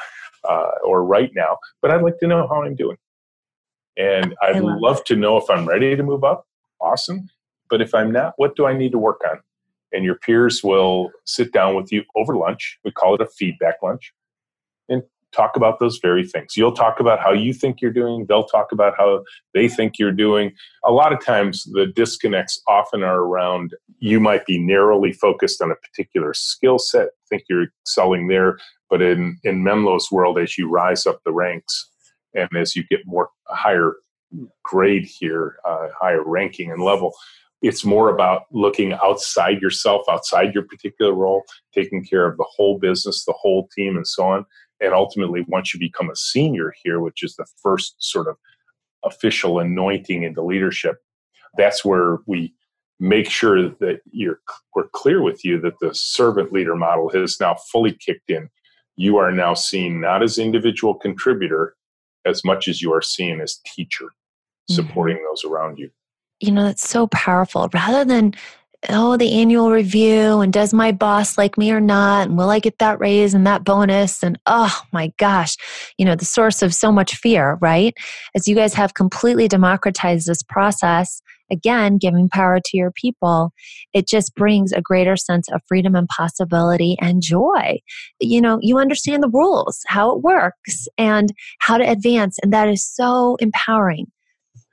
uh, 0.49 0.71
or 0.85 1.05
right 1.05 1.31
now, 1.35 1.59
but 1.81 1.91
I'd 1.91 2.03
like 2.03 2.19
to 2.19 2.27
know 2.27 2.47
how 2.49 2.63
I'm 2.63 2.75
doing. 2.75 2.97
And 3.97 4.35
I'd 4.43 4.63
love, 4.63 4.81
love 4.81 5.05
to 5.05 5.17
know 5.17 5.37
if 5.37 5.49
I'm 5.51 5.67
ready 5.67 5.95
to 5.95 6.03
move 6.03 6.25
up. 6.25 6.47
Awesome. 6.81 7.29
But 7.69 7.81
if 7.81 7.95
I'm 7.95 8.11
not, 8.11 8.35
what 8.37 8.57
do 8.57 8.67
I 8.67 8.73
need 8.77 8.93
to 8.93 8.99
work 8.99 9.21
on? 9.31 9.41
And 9.93 10.05
your 10.05 10.15
peers 10.15 10.65
will 10.65 11.11
sit 11.25 11.53
down 11.53 11.75
with 11.75 11.93
you 11.93 12.03
over 12.17 12.37
lunch. 12.37 12.79
We 12.85 12.91
call 12.91 13.15
it 13.15 13.21
a 13.21 13.27
feedback 13.27 13.83
lunch 13.83 14.13
and 14.89 15.03
talk 15.35 15.57
about 15.57 15.81
those 15.81 15.99
very 16.01 16.27
things. 16.27 16.57
You'll 16.57 16.73
talk 16.73 17.01
about 17.01 17.21
how 17.21 17.33
you 17.33 17.53
think 17.53 17.81
you're 17.81 17.93
doing. 17.93 18.27
They'll 18.27 18.45
talk 18.45 18.73
about 18.73 18.95
how 18.97 19.25
they 19.55 19.69
think 19.69 19.99
you're 19.99 20.13
doing. 20.13 20.53
A 20.85 20.93
lot 20.93 21.13
of 21.13 21.25
times, 21.25 21.65
the 21.73 21.87
disconnects 21.87 22.61
often 22.69 23.03
are 23.03 23.21
around 23.21 23.75
you 23.99 24.19
might 24.19 24.45
be 24.47 24.59
narrowly 24.59 25.13
focused 25.13 25.63
on 25.63 25.71
a 25.71 25.77
particular 25.77 26.35
skill 26.35 26.79
set, 26.79 27.11
think 27.29 27.45
you're 27.49 27.67
excelling 27.83 28.29
there, 28.29 28.59
but 28.91 29.01
in, 29.01 29.39
in 29.45 29.63
Menlo's 29.63 30.11
world, 30.11 30.39
as 30.39 30.59
you 30.59 30.69
rise 30.69 31.07
up 31.07 31.21
the 31.25 31.33
ranks 31.33 31.89
and 32.35 32.49
as 32.57 32.75
you 32.75 32.85
get 32.91 33.01
more 33.07 33.31
higher 33.49 33.95
grade 34.65 35.05
here, 35.07 35.57
uh, 35.65 35.89
higher 35.99 36.23
ranking 36.25 36.71
and 36.71 36.83
level, 36.83 37.15
it's 37.63 37.85
more 37.85 38.09
about 38.09 38.43
looking 38.51 38.93
outside 38.95 39.63
yourself, 39.63 40.03
outside 40.11 40.53
your 40.53 40.65
particular 40.65 41.13
role, 41.13 41.45
taking 41.73 42.05
care 42.05 42.27
of 42.27 42.37
the 42.37 42.47
whole 42.57 42.79
business, 42.79 43.25
the 43.25 43.35
whole 43.39 43.69
team, 43.75 43.97
and 43.97 44.07
so 44.07 44.25
on. 44.25 44.45
And 44.83 44.93
ultimately, 44.93 45.45
once 45.47 45.73
you 45.73 45.81
become 45.81 46.11
a 46.11 46.17
senior 46.17 46.73
here, 46.83 47.01
which 47.01 47.23
is 47.23 47.37
the 47.37 47.47
first 47.63 47.95
sort 47.99 48.29
of 48.29 48.37
official 49.05 49.59
anointing 49.59 50.25
into 50.25 50.43
leadership, 50.43 50.97
that's 51.57 51.85
where 51.85 52.19
we 52.27 52.55
make 52.99 53.29
sure 53.29 53.69
that 53.69 54.01
you're 54.11 54.41
we're 54.75 54.89
clear 54.93 55.23
with 55.23 55.45
you 55.45 55.61
that 55.61 55.79
the 55.81 55.95
servant 55.95 56.53
leader 56.53 56.77
model 56.77 57.11
has 57.11 57.39
now 57.41 57.55
fully 57.71 57.93
kicked 57.93 58.31
in. 58.31 58.49
You 58.97 59.17
are 59.17 59.33
now 59.33 59.55
seen 59.55 60.01
not 60.01 60.23
as 60.23 60.39
individual 60.39 60.95
contributor 60.95 61.75
as 62.25 62.45
much 62.45 62.69
as 62.69 62.83
you 62.83 62.93
are 62.93 63.03
seen 63.03 63.41
as 63.41 63.59
teacher, 63.67 64.07
mm-hmm. 64.07 64.75
supporting 64.75 65.17
mm-hmm. 65.17 65.27
those 65.27 65.45
around 65.45 65.79
you. 65.79 65.91
You 66.41 66.51
know, 66.51 66.65
that's 66.65 66.89
so 66.89 67.07
powerful. 67.09 67.69
Rather 67.73 68.05
than 68.05 68.35
oh, 68.89 69.17
the 69.17 69.33
annual 69.33 69.71
review 69.71 70.41
and 70.41 70.53
does 70.53 70.75
my 70.75 70.93
boss 70.93 71.39
like 71.39 71.57
me 71.57 71.71
or 71.71 71.81
not? 71.81 72.29
And 72.29 72.37
will 72.37 72.51
I 72.51 72.59
get 72.59 72.79
that 72.79 72.99
raise 72.99 73.35
and 73.35 73.47
that 73.47 73.65
bonus? 73.65 74.23
And 74.23 74.39
oh 74.47 74.81
my 74.93 75.13
gosh, 75.19 75.57
you 75.99 76.05
know, 76.05 76.17
the 76.17 76.25
source 76.25 76.63
of 76.63 76.75
so 76.75 76.91
much 76.91 77.17
fear, 77.17 77.59
right? 77.61 77.95
As 78.35 78.49
you 78.49 78.55
guys 78.55 78.75
have 78.75 78.95
completely 78.95 79.49
democratized 79.49 80.27
this 80.27 80.43
process, 80.43 81.23
again, 81.51 81.99
giving 81.99 82.29
power 82.29 82.61
to 82.65 82.77
your 82.77 82.91
people, 82.91 83.53
it 83.93 84.09
just 84.09 84.35
brings 84.35 84.73
a 84.73 84.81
greater 84.81 85.17
sense 85.17 85.49
of 85.53 85.61
freedom 85.67 85.95
and 85.95 86.09
possibility 86.09 86.97
and 87.01 87.23
joy. 87.23 87.79
You 88.21 88.41
know, 88.41 88.59
you 88.63 88.79
understand 88.79 89.23
the 89.23 89.29
rules, 89.29 89.81
how 89.87 90.13
it 90.13 90.23
works, 90.23 90.89
and 90.99 91.33
how 91.61 91.79
to 91.79 91.89
advance. 91.89 92.39
And 92.43 92.53
that 92.53 92.69
is 92.69 92.87
so 92.87 93.37
empowering. 93.39 94.07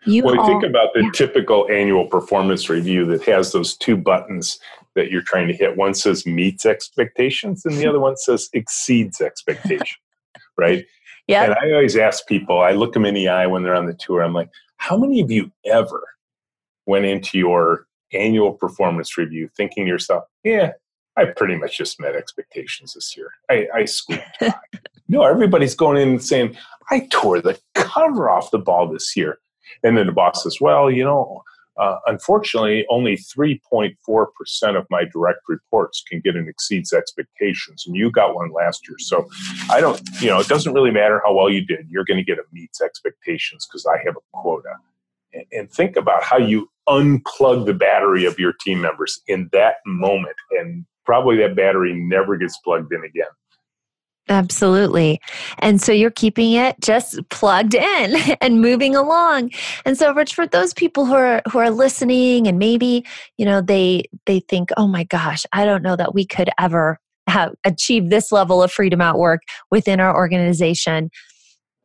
You 0.05 0.23
well, 0.23 0.39
all, 0.39 0.47
think 0.47 0.63
about 0.63 0.93
the 0.93 1.03
yeah. 1.03 1.11
typical 1.13 1.69
annual 1.69 2.05
performance 2.05 2.69
review 2.69 3.05
that 3.07 3.23
has 3.23 3.51
those 3.51 3.75
two 3.75 3.97
buttons 3.97 4.59
that 4.95 5.11
you're 5.11 5.21
trying 5.21 5.47
to 5.47 5.53
hit. 5.53 5.77
One 5.77 5.93
says 5.93 6.25
meets 6.25 6.65
expectations, 6.65 7.65
and 7.65 7.75
the 7.75 7.87
other 7.87 7.99
one 7.99 8.15
says 8.17 8.49
exceeds 8.53 9.21
expectation, 9.21 9.97
right? 10.57 10.85
Yeah. 11.27 11.43
And 11.43 11.53
I 11.53 11.71
always 11.73 11.95
ask 11.95 12.25
people, 12.27 12.59
I 12.59 12.71
look 12.71 12.93
them 12.93 13.05
in 13.05 13.13
the 13.13 13.27
eye 13.27 13.45
when 13.45 13.63
they're 13.63 13.75
on 13.75 13.85
the 13.85 13.93
tour. 13.93 14.21
I'm 14.21 14.33
like, 14.33 14.49
how 14.77 14.97
many 14.97 15.21
of 15.21 15.29
you 15.29 15.51
ever 15.65 16.03
went 16.85 17.05
into 17.05 17.37
your 17.37 17.85
annual 18.13 18.53
performance 18.53 19.17
review 19.17 19.49
thinking 19.55 19.85
to 19.85 19.89
yourself, 19.89 20.23
yeah, 20.43 20.71
I 21.17 21.25
pretty 21.25 21.55
much 21.55 21.77
just 21.77 21.99
met 21.99 22.15
expectations 22.15 22.93
this 22.93 23.15
year. 23.15 23.31
I, 23.49 23.67
I 23.75 23.85
squeaked 23.85 24.23
by. 24.39 24.53
no, 25.07 25.23
everybody's 25.23 25.75
going 25.75 26.01
in 26.01 26.09
and 26.09 26.23
saying, 26.23 26.57
I 26.89 27.07
tore 27.11 27.41
the 27.41 27.59
cover 27.75 28.29
off 28.29 28.51
the 28.51 28.57
ball 28.57 28.87
this 28.87 29.15
year. 29.15 29.39
And 29.83 29.97
then 29.97 30.07
the 30.07 30.13
boss 30.13 30.43
says, 30.43 30.57
well, 30.59 30.89
you 30.89 31.03
know, 31.03 31.43
uh, 31.79 31.97
unfortunately, 32.07 32.85
only 32.89 33.15
3.4% 33.15 33.95
of 34.77 34.85
my 34.89 35.05
direct 35.13 35.39
reports 35.47 36.03
can 36.07 36.19
get 36.19 36.35
an 36.35 36.47
exceeds 36.49 36.91
expectations. 36.91 37.85
And 37.87 37.95
you 37.95 38.11
got 38.11 38.35
one 38.35 38.51
last 38.51 38.85
year. 38.87 38.97
So 38.99 39.29
I 39.69 39.79
don't, 39.79 40.01
you 40.19 40.27
know, 40.27 40.39
it 40.39 40.47
doesn't 40.47 40.73
really 40.73 40.91
matter 40.91 41.21
how 41.25 41.33
well 41.33 41.49
you 41.49 41.65
did. 41.65 41.87
You're 41.89 42.03
going 42.03 42.17
to 42.17 42.23
get 42.23 42.37
a 42.37 42.43
meets 42.51 42.81
expectations 42.81 43.65
because 43.65 43.85
I 43.85 43.97
have 44.05 44.17
a 44.17 44.37
quota. 44.37 44.75
And, 45.33 45.45
and 45.53 45.71
think 45.71 45.95
about 45.95 46.21
how 46.21 46.37
you 46.37 46.69
unplug 46.89 47.65
the 47.65 47.73
battery 47.73 48.25
of 48.25 48.37
your 48.37 48.53
team 48.59 48.81
members 48.81 49.21
in 49.27 49.49
that 49.53 49.75
moment. 49.85 50.35
And 50.51 50.85
probably 51.05 51.37
that 51.37 51.55
battery 51.55 51.93
never 51.93 52.35
gets 52.35 52.57
plugged 52.57 52.91
in 52.91 53.05
again. 53.05 53.27
Absolutely. 54.29 55.19
And 55.57 55.81
so 55.81 55.91
you're 55.91 56.11
keeping 56.11 56.53
it 56.53 56.79
just 56.81 57.19
plugged 57.29 57.73
in 57.73 58.15
and 58.41 58.61
moving 58.61 58.95
along. 58.95 59.51
And 59.85 59.97
so 59.97 60.13
Rich 60.13 60.35
for 60.35 60.45
those 60.45 60.73
people 60.73 61.05
who 61.05 61.15
are 61.15 61.41
who 61.51 61.57
are 61.57 61.71
listening 61.71 62.47
and 62.47 62.59
maybe, 62.59 63.03
you 63.37 63.45
know, 63.45 63.59
they 63.59 64.03
they 64.27 64.39
think, 64.41 64.69
"Oh 64.77 64.87
my 64.87 65.03
gosh, 65.03 65.45
I 65.51 65.65
don't 65.65 65.81
know 65.81 65.95
that 65.95 66.13
we 66.13 66.25
could 66.25 66.49
ever 66.59 66.99
have 67.27 67.53
achieve 67.65 68.09
this 68.09 68.31
level 68.31 68.61
of 68.61 68.71
freedom 68.71 69.01
at 69.01 69.17
work 69.17 69.41
within 69.71 69.99
our 69.99 70.15
organization." 70.15 71.09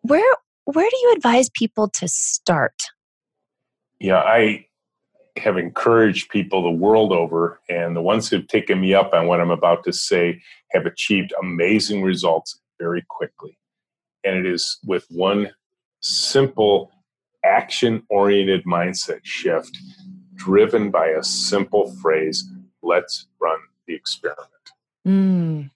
Where 0.03 0.37
where 0.67 0.89
do 0.89 0.97
you 0.97 1.13
advise 1.17 1.49
people 1.51 1.89
to 1.95 2.09
start? 2.09 2.75
Yeah, 4.01 4.19
I 4.19 4.67
have 5.37 5.57
encouraged 5.57 6.31
people 6.31 6.63
the 6.63 6.71
world 6.71 7.13
over, 7.13 7.61
and 7.69 7.97
the 7.97 8.03
ones 8.03 8.29
who've 8.29 8.47
taken 8.47 8.81
me 8.81 8.95
up 8.95 9.13
on 9.13 9.27
what 9.27 9.41
I'm 9.41 9.51
about 9.51 9.85
to 9.85 9.93
say 9.93 10.41
have 10.71 10.87
achieved 10.87 11.33
amazing 11.41 12.03
results 12.03 12.61
very 12.79 13.05
quickly. 13.09 13.59
And 14.25 14.37
it 14.37 14.47
is 14.47 14.79
with 14.85 15.07
one 15.11 15.51
simple 16.01 16.93
action 17.45 18.03
oriented 18.09 18.65
mindset 18.65 19.21
shift 19.23 19.77
driven 20.35 20.91
by 20.91 21.09
a 21.09 21.23
simple 21.23 21.95
phrase 22.01 22.49
let's 22.83 23.27
run 23.41 23.59
the 23.87 23.95
experiment. 23.95 24.49
Mm. 25.07 25.71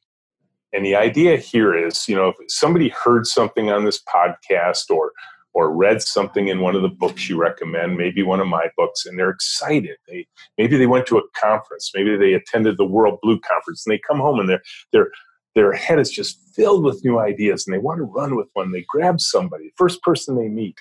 And 0.72 0.84
the 0.84 0.96
idea 0.96 1.36
here 1.36 1.74
is, 1.74 2.08
you 2.08 2.14
know, 2.14 2.28
if 2.28 2.36
somebody 2.48 2.90
heard 2.90 3.26
something 3.26 3.70
on 3.70 3.84
this 3.84 4.02
podcast 4.02 4.90
or 4.90 5.12
or 5.58 5.74
read 5.74 6.00
something 6.00 6.46
in 6.46 6.60
one 6.60 6.76
of 6.76 6.82
the 6.82 6.88
books 6.88 7.28
you 7.28 7.36
recommend, 7.36 7.96
maybe 7.96 8.22
one 8.22 8.38
of 8.38 8.46
my 8.46 8.68
books, 8.76 9.04
and 9.04 9.18
they're 9.18 9.30
excited. 9.30 9.96
They 10.06 10.24
maybe 10.56 10.76
they 10.76 10.86
went 10.86 11.04
to 11.08 11.18
a 11.18 11.22
conference, 11.36 11.90
maybe 11.96 12.16
they 12.16 12.34
attended 12.34 12.76
the 12.76 12.84
WorldBlu 12.84 13.42
Conference, 13.42 13.84
and 13.84 13.92
they 13.92 13.98
come 14.08 14.18
home 14.18 14.38
and 14.38 14.48
their 14.48 14.62
their 14.92 15.08
their 15.56 15.72
head 15.72 15.98
is 15.98 16.12
just 16.12 16.38
filled 16.54 16.84
with 16.84 17.04
new 17.04 17.18
ideas, 17.18 17.66
and 17.66 17.74
they 17.74 17.80
want 17.80 17.98
to 17.98 18.04
run 18.04 18.36
with 18.36 18.46
one. 18.52 18.70
They 18.70 18.84
grab 18.88 19.20
somebody, 19.20 19.72
first 19.76 20.00
person 20.02 20.36
they 20.36 20.46
meet, 20.46 20.76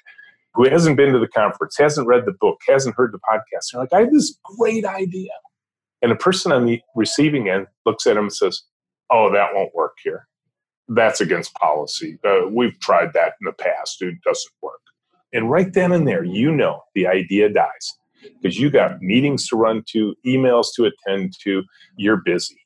who 0.54 0.70
hasn't 0.70 0.96
been 0.96 1.12
to 1.12 1.18
the 1.18 1.28
conference, 1.28 1.76
hasn't 1.76 2.06
read 2.06 2.28
the 2.28 2.36
book, 2.40 2.60
hasn't 2.68 2.94
heard 2.96 3.12
the 3.12 3.20
podcast. 3.28 3.72
They're 3.74 3.82
like, 3.82 3.94
I 3.94 4.02
have 4.02 4.14
this 4.14 4.38
great 4.60 4.86
idea, 4.86 5.32
and 6.04 6.12
a 6.12 6.16
person 6.16 6.52
on 6.52 6.68
the 6.68 6.80
receiving 6.96 7.50
end 7.50 7.66
looks 7.88 8.06
at 8.06 8.14
them 8.14 8.26
and 8.26 8.34
says, 8.34 8.62
"Oh, 9.10 9.32
that 9.34 9.56
won't 9.56 9.74
work 9.74 9.94
here." 10.04 10.28
That's 10.90 11.22
against 11.22 11.54
policy. 11.56 12.18
Uh, 12.26 12.48
we've 12.50 12.80
tried 12.80 13.14
that 13.14 13.34
in 13.42 13.46
the 13.46 13.54
past. 13.54 14.02
It 14.02 14.22
doesn't 14.24 14.54
work. 14.62 14.80
And 15.34 15.52
right 15.52 15.72
then 15.74 15.92
and 15.92 16.08
there, 16.08 16.24
you 16.24 16.52
know 16.52 16.84
the 16.96 17.08
idea 17.08 17.50
dies 17.50 17.98
because 18.42 18.60
you 18.60 18.70
got 18.70 19.02
meetings 19.02 19.48
to 19.50 19.56
run 19.56 19.84
to, 19.90 20.16
emails 20.26 20.68
to 20.76 20.86
attend 20.86 21.34
to, 21.44 21.64
you're 21.98 22.22
busy. 22.24 22.60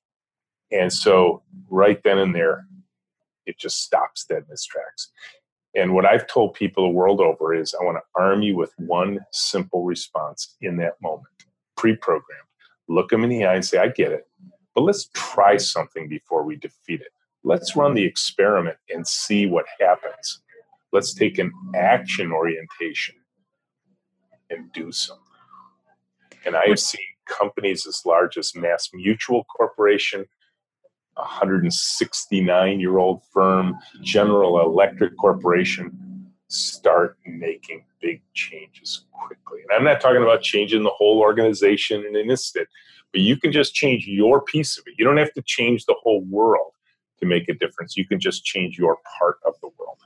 And 0.72 0.94
so 0.94 1.44
right 1.70 2.02
then 2.04 2.18
and 2.18 2.34
there, 2.36 2.66
it 3.46 3.58
just 3.58 3.82
stops 3.82 4.26
dead 4.26 4.44
in 4.48 4.52
its 4.52 4.66
tracks. 4.66 5.12
And 5.76 5.94
what 5.94 6.06
I've 6.06 6.28
told 6.28 6.54
people 6.54 6.84
the 6.84 6.94
world 6.94 7.20
over 7.20 7.54
is 7.54 7.74
I 7.80 7.84
want 7.84 7.98
to 7.98 8.22
arm 8.22 8.42
you 8.42 8.56
with 8.56 8.74
one 8.78 9.20
simple 9.32 9.84
response 9.84 10.56
in 10.62 10.78
that 10.78 11.02
moment, 11.02 11.28
pre 11.76 11.96
programmed. 11.96 12.28
Look 12.88 13.10
them 13.10 13.24
in 13.24 13.30
the 13.30 13.46
eye 13.46 13.56
and 13.56 13.66
say, 13.66 13.78
I 13.80 13.88
get 13.88 14.12
it, 14.12 14.28
but 14.76 14.82
let's 14.82 15.10
try 15.14 15.58
something 15.58 16.10
before 16.10 16.44
we 16.44 16.58
defeat 16.58 17.02
it 17.02 17.12
let's 17.44 17.76
run 17.76 17.94
the 17.94 18.04
experiment 18.04 18.78
and 18.90 19.08
see 19.08 19.46
what 19.46 19.66
happens. 19.80 20.42
Let's 20.92 21.14
take 21.14 21.38
an 21.38 21.52
action 21.76 22.32
orientation 22.32 23.16
and 24.50 24.72
do 24.74 24.92
something. 24.92 25.26
And 26.46 26.56
I 26.56 26.68
have 26.68 26.80
seen 26.80 27.02
companies 27.28 27.86
as 27.88 28.02
large 28.06 28.38
as 28.38 28.56
Mass 28.56 28.90
Mutual 28.94 29.46
Corporation, 29.46 30.26
a 31.18 31.22
169 31.22 32.80
year 32.80 32.98
old 32.98 33.22
firm, 33.32 33.78
General 34.02 34.62
Electric 34.62 35.18
Corporation, 35.18 36.28
start 36.48 37.18
making 37.26 37.86
big 38.02 38.22
changes 38.34 39.06
quickly. 39.14 39.62
And 39.62 39.72
I'm 39.78 39.86
not 39.86 40.02
talking 40.02 40.22
about 40.24 40.42
changing 40.42 40.84
the 40.84 40.90
whole 40.90 41.20
organization 41.20 42.04
in 42.06 42.16
an 42.16 42.30
instant, 42.30 42.68
but 43.14 43.22
you 43.22 43.38
can 43.38 43.52
just 43.52 43.74
change 43.74 44.06
your 44.08 44.42
piece 44.42 44.78
of 44.78 44.84
it. 44.88 44.96
You 44.98 45.06
don't 45.06 45.18
have 45.18 45.34
to 45.34 45.44
change 45.44 45.86
the 45.86 45.96
whole 46.02 46.22
world 46.26 46.74
to 47.22 47.28
make 47.28 47.48
a 47.50 47.54
difference. 47.54 47.96
You 47.96 48.06
can 48.06 48.20
just 48.20 48.44
change 48.44 48.78
your 48.78 48.98
part 49.20 49.38
of 49.46 49.54
the 49.62 49.70
world. 49.78 49.98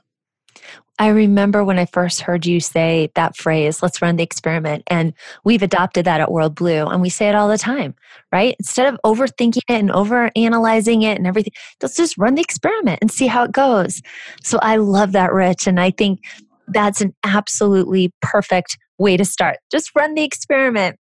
I 0.98 1.08
remember 1.08 1.62
when 1.62 1.78
I 1.78 1.84
first 1.84 2.22
heard 2.22 2.46
you 2.46 2.58
say 2.58 3.10
that 3.14 3.36
phrase, 3.36 3.82
let's 3.82 4.00
run 4.00 4.16
the 4.16 4.22
experiment. 4.22 4.82
And 4.86 5.12
we've 5.44 5.62
adopted 5.62 6.06
that 6.06 6.22
at 6.22 6.28
WorldBlu 6.28 6.90
and 6.90 7.02
we 7.02 7.10
say 7.10 7.28
it 7.28 7.34
all 7.34 7.48
the 7.48 7.58
time, 7.58 7.94
right? 8.32 8.56
Instead 8.58 8.92
of 8.92 8.98
overthinking 9.04 9.58
it 9.58 9.62
and 9.68 9.90
over 9.90 10.30
analyzing 10.34 11.02
it 11.02 11.18
and 11.18 11.26
everything, 11.26 11.52
let's 11.82 11.96
just 11.96 12.16
run 12.16 12.34
the 12.34 12.40
experiment 12.40 13.00
and 13.02 13.10
see 13.10 13.26
how 13.26 13.44
it 13.44 13.52
goes. 13.52 14.00
So 14.42 14.58
I 14.62 14.76
love 14.76 15.12
that, 15.12 15.34
Rich. 15.34 15.66
And 15.66 15.78
I 15.78 15.90
think 15.90 16.20
that's 16.68 17.02
an 17.02 17.14
absolutely 17.24 18.12
perfect 18.22 18.78
way 18.96 19.18
to 19.18 19.24
start. 19.24 19.58
Just 19.70 19.90
run 19.94 20.14
the 20.14 20.24
experiment. 20.24 20.98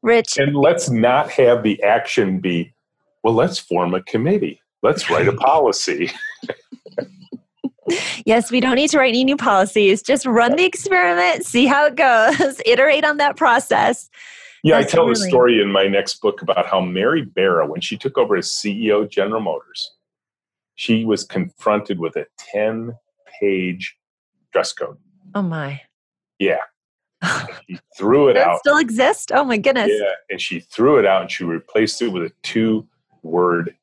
Rich. 0.00 0.38
And 0.38 0.56
let's 0.56 0.88
not 0.88 1.30
have 1.32 1.62
the 1.62 1.82
action 1.82 2.40
be, 2.40 2.72
well, 3.22 3.34
let's 3.34 3.58
form 3.58 3.92
a 3.92 4.02
committee 4.02 4.61
let's 4.82 5.08
write 5.08 5.28
a 5.28 5.32
policy. 5.32 6.10
yes, 8.26 8.50
we 8.50 8.60
don't 8.60 8.76
need 8.76 8.90
to 8.90 8.98
write 8.98 9.10
any 9.10 9.24
new 9.24 9.36
policies. 9.36 10.02
Just 10.02 10.26
run 10.26 10.56
the 10.56 10.64
experiment, 10.64 11.44
see 11.44 11.66
how 11.66 11.86
it 11.86 11.96
goes, 11.96 12.60
iterate 12.66 13.04
on 13.04 13.16
that 13.18 13.36
process. 13.36 14.10
Yeah, 14.62 14.78
That's 14.78 14.92
I 14.92 14.96
tell 14.96 15.06
really... 15.06 15.20
the 15.20 15.28
story 15.28 15.62
in 15.62 15.72
my 15.72 15.88
next 15.88 16.20
book 16.20 16.42
about 16.42 16.66
how 16.66 16.80
Mary 16.80 17.22
Barra, 17.22 17.66
when 17.66 17.80
she 17.80 17.96
took 17.96 18.16
over 18.16 18.36
as 18.36 18.48
CEO 18.48 19.08
General 19.08 19.40
Motors, 19.40 19.92
she 20.74 21.04
was 21.04 21.24
confronted 21.24 21.98
with 21.98 22.16
a 22.16 22.26
10 22.38 22.94
page 23.40 23.96
dress 24.52 24.72
code. 24.72 24.96
Oh 25.34 25.42
my. 25.42 25.80
Yeah. 26.38 26.60
she 27.68 27.78
threw 27.96 28.28
it 28.28 28.36
out. 28.36 28.58
Still 28.58 28.78
exist? 28.78 29.32
Oh 29.32 29.44
my 29.44 29.56
goodness. 29.56 29.90
Yeah, 29.92 30.12
and 30.30 30.40
she 30.40 30.60
threw 30.60 30.98
it 30.98 31.06
out 31.06 31.22
and 31.22 31.30
she 31.30 31.44
replaced 31.44 32.02
it 32.02 32.08
with 32.08 32.24
a 32.24 32.32
two 32.42 32.86
word 33.22 33.76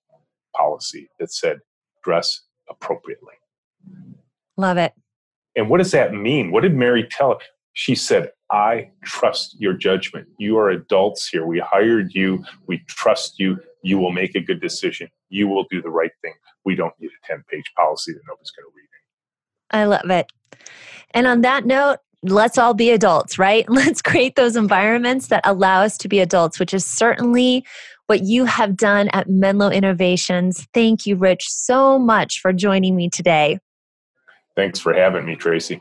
policy 0.60 1.10
that 1.20 1.32
said 1.32 1.60
dress 2.04 2.42
appropriately. 2.70 3.34
Love 4.58 4.78
it. 4.78 4.94
And 5.56 5.70
what 5.70 5.78
does 5.78 5.92
that 5.92 6.14
mean? 6.14 6.52
What 6.52 6.62
did 6.62 6.76
Mary 6.76 7.08
tell 7.10 7.32
her? 7.32 7.38
She 7.74 7.96
said, 7.96 8.32
I 8.52 8.90
trust 9.04 9.56
your 9.60 9.74
judgment. 9.74 10.28
You 10.38 10.58
are 10.58 10.70
adults 10.70 11.28
here. 11.30 11.46
We 11.46 11.60
hired 11.60 12.14
you. 12.14 12.44
We 12.68 12.80
trust 12.88 13.40
you. 13.40 13.60
You 13.84 13.98
will 14.00 14.12
make 14.12 14.36
a 14.36 14.42
good 14.42 14.60
decision. 14.60 15.08
You 15.30 15.48
will 15.48 15.66
do 15.70 15.82
the 15.82 15.90
right 15.90 16.12
thing. 16.22 16.34
We 16.66 16.76
don't 16.76 16.94
need 17.00 17.08
a 17.10 17.28
10 17.28 17.44
page 17.50 17.72
policy 17.76 18.12
that 18.14 18.22
nobody's 18.28 18.52
going 18.52 18.66
to 18.66 18.76
read. 18.76 18.90
I 19.72 19.86
love 19.86 20.10
it. 20.10 20.32
And 21.12 21.28
on 21.28 21.42
that 21.42 21.66
note, 21.66 21.98
let's 22.24 22.58
all 22.58 22.74
be 22.74 22.92
adults, 22.92 23.40
right? 23.40 23.68
Let's 23.70 24.02
create 24.02 24.36
those 24.36 24.56
environments 24.56 25.28
that 25.28 25.42
allow 25.46 25.82
us 25.82 25.98
to 26.00 26.08
be 26.08 26.20
adults, 26.20 26.60
which 26.60 26.74
is 26.74 26.86
certainly 26.86 27.66
what 28.10 28.24
you 28.24 28.46
have 28.46 28.76
done 28.76 29.08
at 29.14 29.30
Menlo 29.30 29.70
Innovations. 29.70 30.68
Thank 30.74 31.06
you, 31.06 31.16
Rich, 31.16 31.48
so 31.48 32.00
much 32.00 32.40
for 32.42 32.52
joining 32.52 32.96
me 32.96 33.08
today. 33.08 33.60
Thanks 34.56 34.80
for 34.80 34.94
having 34.96 35.26
me, 35.26 35.36
Traci. 35.36 35.80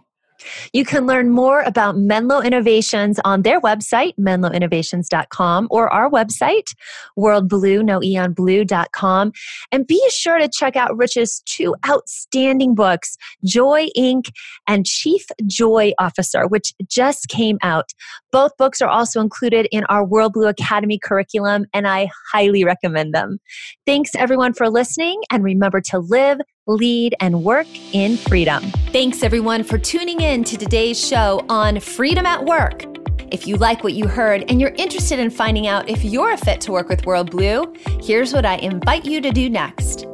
You 0.72 0.84
can 0.84 1.06
learn 1.06 1.30
more 1.30 1.62
about 1.62 1.96
Menlo 1.96 2.40
Innovations 2.40 3.18
on 3.24 3.42
their 3.42 3.60
website, 3.60 4.14
menloinnovations.com, 4.18 5.68
or 5.70 5.92
our 5.92 6.10
website, 6.10 6.74
worldblu, 7.18 7.84
no 7.84 8.02
eon 8.02 8.32
blue.com. 8.32 9.32
And 9.72 9.86
be 9.86 10.02
sure 10.10 10.38
to 10.38 10.48
check 10.48 10.76
out 10.76 10.96
Rich's 10.96 11.40
two 11.46 11.74
outstanding 11.88 12.74
books, 12.74 13.16
Joy 13.44 13.88
Inc. 13.96 14.30
and 14.66 14.86
Chief 14.86 15.24
Joy 15.46 15.92
Officer, 15.98 16.46
which 16.46 16.72
just 16.88 17.28
came 17.28 17.58
out. 17.62 17.92
Both 18.30 18.56
books 18.58 18.80
are 18.82 18.88
also 18.88 19.20
included 19.20 19.68
in 19.72 19.84
our 19.84 20.06
WorldBlu 20.06 20.48
Academy 20.48 20.98
curriculum, 20.98 21.66
and 21.72 21.88
I 21.88 22.10
highly 22.32 22.64
recommend 22.64 23.14
them. 23.14 23.38
Thanks 23.86 24.14
everyone 24.14 24.52
for 24.52 24.68
listening, 24.68 25.20
and 25.30 25.42
remember 25.42 25.80
to 25.82 25.98
live 25.98 26.38
lead, 26.68 27.14
and 27.20 27.42
work 27.42 27.66
in 27.92 28.16
freedom. 28.16 28.62
Thanks, 28.92 29.22
everyone, 29.22 29.64
for 29.64 29.78
tuning 29.78 30.20
in 30.20 30.44
to 30.44 30.56
today's 30.56 31.04
show 31.04 31.44
on 31.48 31.80
Freedom 31.80 32.26
at 32.26 32.44
Work. 32.44 32.84
If 33.30 33.46
you 33.46 33.56
like 33.56 33.84
what 33.84 33.92
you 33.92 34.06
heard 34.06 34.44
and 34.48 34.60
you're 34.60 34.74
interested 34.76 35.18
in 35.18 35.30
finding 35.30 35.66
out 35.66 35.88
if 35.88 36.04
you're 36.04 36.32
a 36.32 36.36
fit 36.36 36.60
to 36.62 36.72
work 36.72 36.88
with 36.88 37.02
WorldBlu, 37.02 38.02
here's 38.02 38.32
what 38.32 38.46
I 38.46 38.56
invite 38.56 39.04
you 39.04 39.20
to 39.20 39.30
do 39.30 39.50
next. 39.50 40.06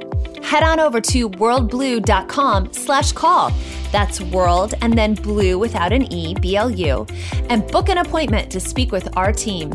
Head 0.42 0.62
on 0.62 0.80
over 0.80 1.00
to 1.00 1.30
worldblu.com 1.30 2.72
slash 2.72 3.12
call. 3.12 3.52
That's 3.92 4.20
world 4.20 4.74
and 4.80 4.98
then 4.98 5.14
blue 5.14 5.58
without 5.58 5.92
an 5.92 6.12
E, 6.12 6.34
B 6.34 6.56
L 6.56 6.70
U, 6.70 7.06
and 7.48 7.66
book 7.68 7.88
an 7.88 7.98
appointment 7.98 8.50
to 8.50 8.60
speak 8.60 8.90
with 8.90 9.16
our 9.16 9.32
team. 9.32 9.70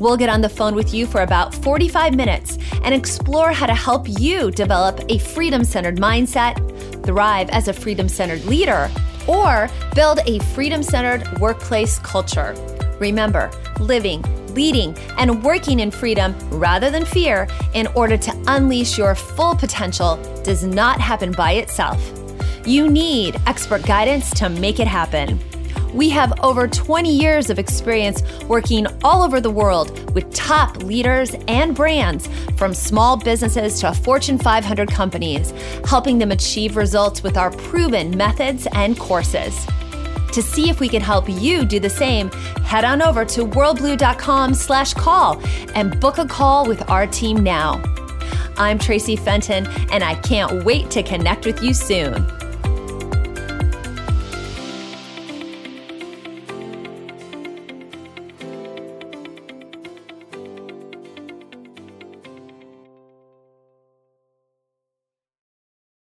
We'll 0.00 0.16
get 0.16 0.28
on 0.28 0.40
the 0.40 0.48
phone 0.48 0.74
with 0.74 0.94
you 0.94 1.06
for 1.06 1.22
about 1.22 1.54
45 1.54 2.14
minutes 2.14 2.58
and 2.84 2.94
explore 2.94 3.52
how 3.52 3.66
to 3.66 3.74
help 3.74 4.06
you 4.08 4.50
develop 4.50 5.00
a 5.08 5.18
freedom 5.18 5.64
centered 5.64 5.96
mindset, 5.96 6.54
thrive 7.04 7.48
as 7.50 7.68
a 7.68 7.72
freedom 7.72 8.08
centered 8.08 8.44
leader, 8.44 8.90
or 9.26 9.68
build 9.94 10.20
a 10.26 10.38
freedom 10.54 10.82
centered 10.82 11.38
workplace 11.40 11.98
culture. 11.98 12.54
Remember, 13.00 13.50
living, 13.80 14.22
leading, 14.54 14.96
and 15.18 15.42
working 15.42 15.80
in 15.80 15.90
freedom 15.90 16.34
rather 16.50 16.90
than 16.90 17.04
fear 17.04 17.46
in 17.74 17.86
order 17.88 18.16
to 18.16 18.44
unleash 18.46 18.98
your 18.98 19.14
full 19.14 19.54
potential 19.54 20.16
does 20.42 20.64
not 20.64 21.00
happen 21.00 21.32
by 21.32 21.52
itself. 21.52 22.00
You 22.64 22.88
need 22.90 23.36
expert 23.46 23.84
guidance 23.84 24.30
to 24.34 24.48
make 24.48 24.80
it 24.80 24.86
happen. 24.86 25.40
We 25.94 26.10
have 26.10 26.32
over 26.42 26.68
20 26.68 27.10
years 27.10 27.50
of 27.50 27.58
experience 27.58 28.22
working 28.44 28.86
all 29.02 29.22
over 29.22 29.40
the 29.40 29.50
world 29.50 30.14
with 30.14 30.32
top 30.34 30.82
leaders 30.82 31.34
and 31.48 31.74
brands, 31.74 32.28
from 32.56 32.74
small 32.74 33.16
businesses 33.16 33.80
to 33.80 33.94
Fortune 33.94 34.38
500 34.38 34.90
companies, 34.90 35.52
helping 35.86 36.18
them 36.18 36.30
achieve 36.30 36.76
results 36.76 37.22
with 37.22 37.36
our 37.36 37.50
proven 37.50 38.16
methods 38.16 38.66
and 38.72 38.98
courses. 38.98 39.66
To 40.32 40.42
see 40.42 40.68
if 40.68 40.78
we 40.78 40.88
can 40.88 41.00
help 41.00 41.28
you 41.28 41.64
do 41.64 41.80
the 41.80 41.90
same, 41.90 42.30
head 42.62 42.84
on 42.84 43.00
over 43.00 43.24
to 43.24 43.46
worldblu.com 43.46 44.54
slash 44.54 44.92
call 44.92 45.40
and 45.74 45.98
book 46.00 46.18
a 46.18 46.26
call 46.26 46.66
with 46.66 46.88
our 46.90 47.06
team 47.06 47.42
now. 47.42 47.82
I'm 48.58 48.78
Traci 48.78 49.18
Fenton, 49.18 49.66
and 49.90 50.04
I 50.04 50.16
can't 50.16 50.64
wait 50.64 50.90
to 50.90 51.02
connect 51.02 51.46
with 51.46 51.62
you 51.62 51.72
soon. 51.72 52.26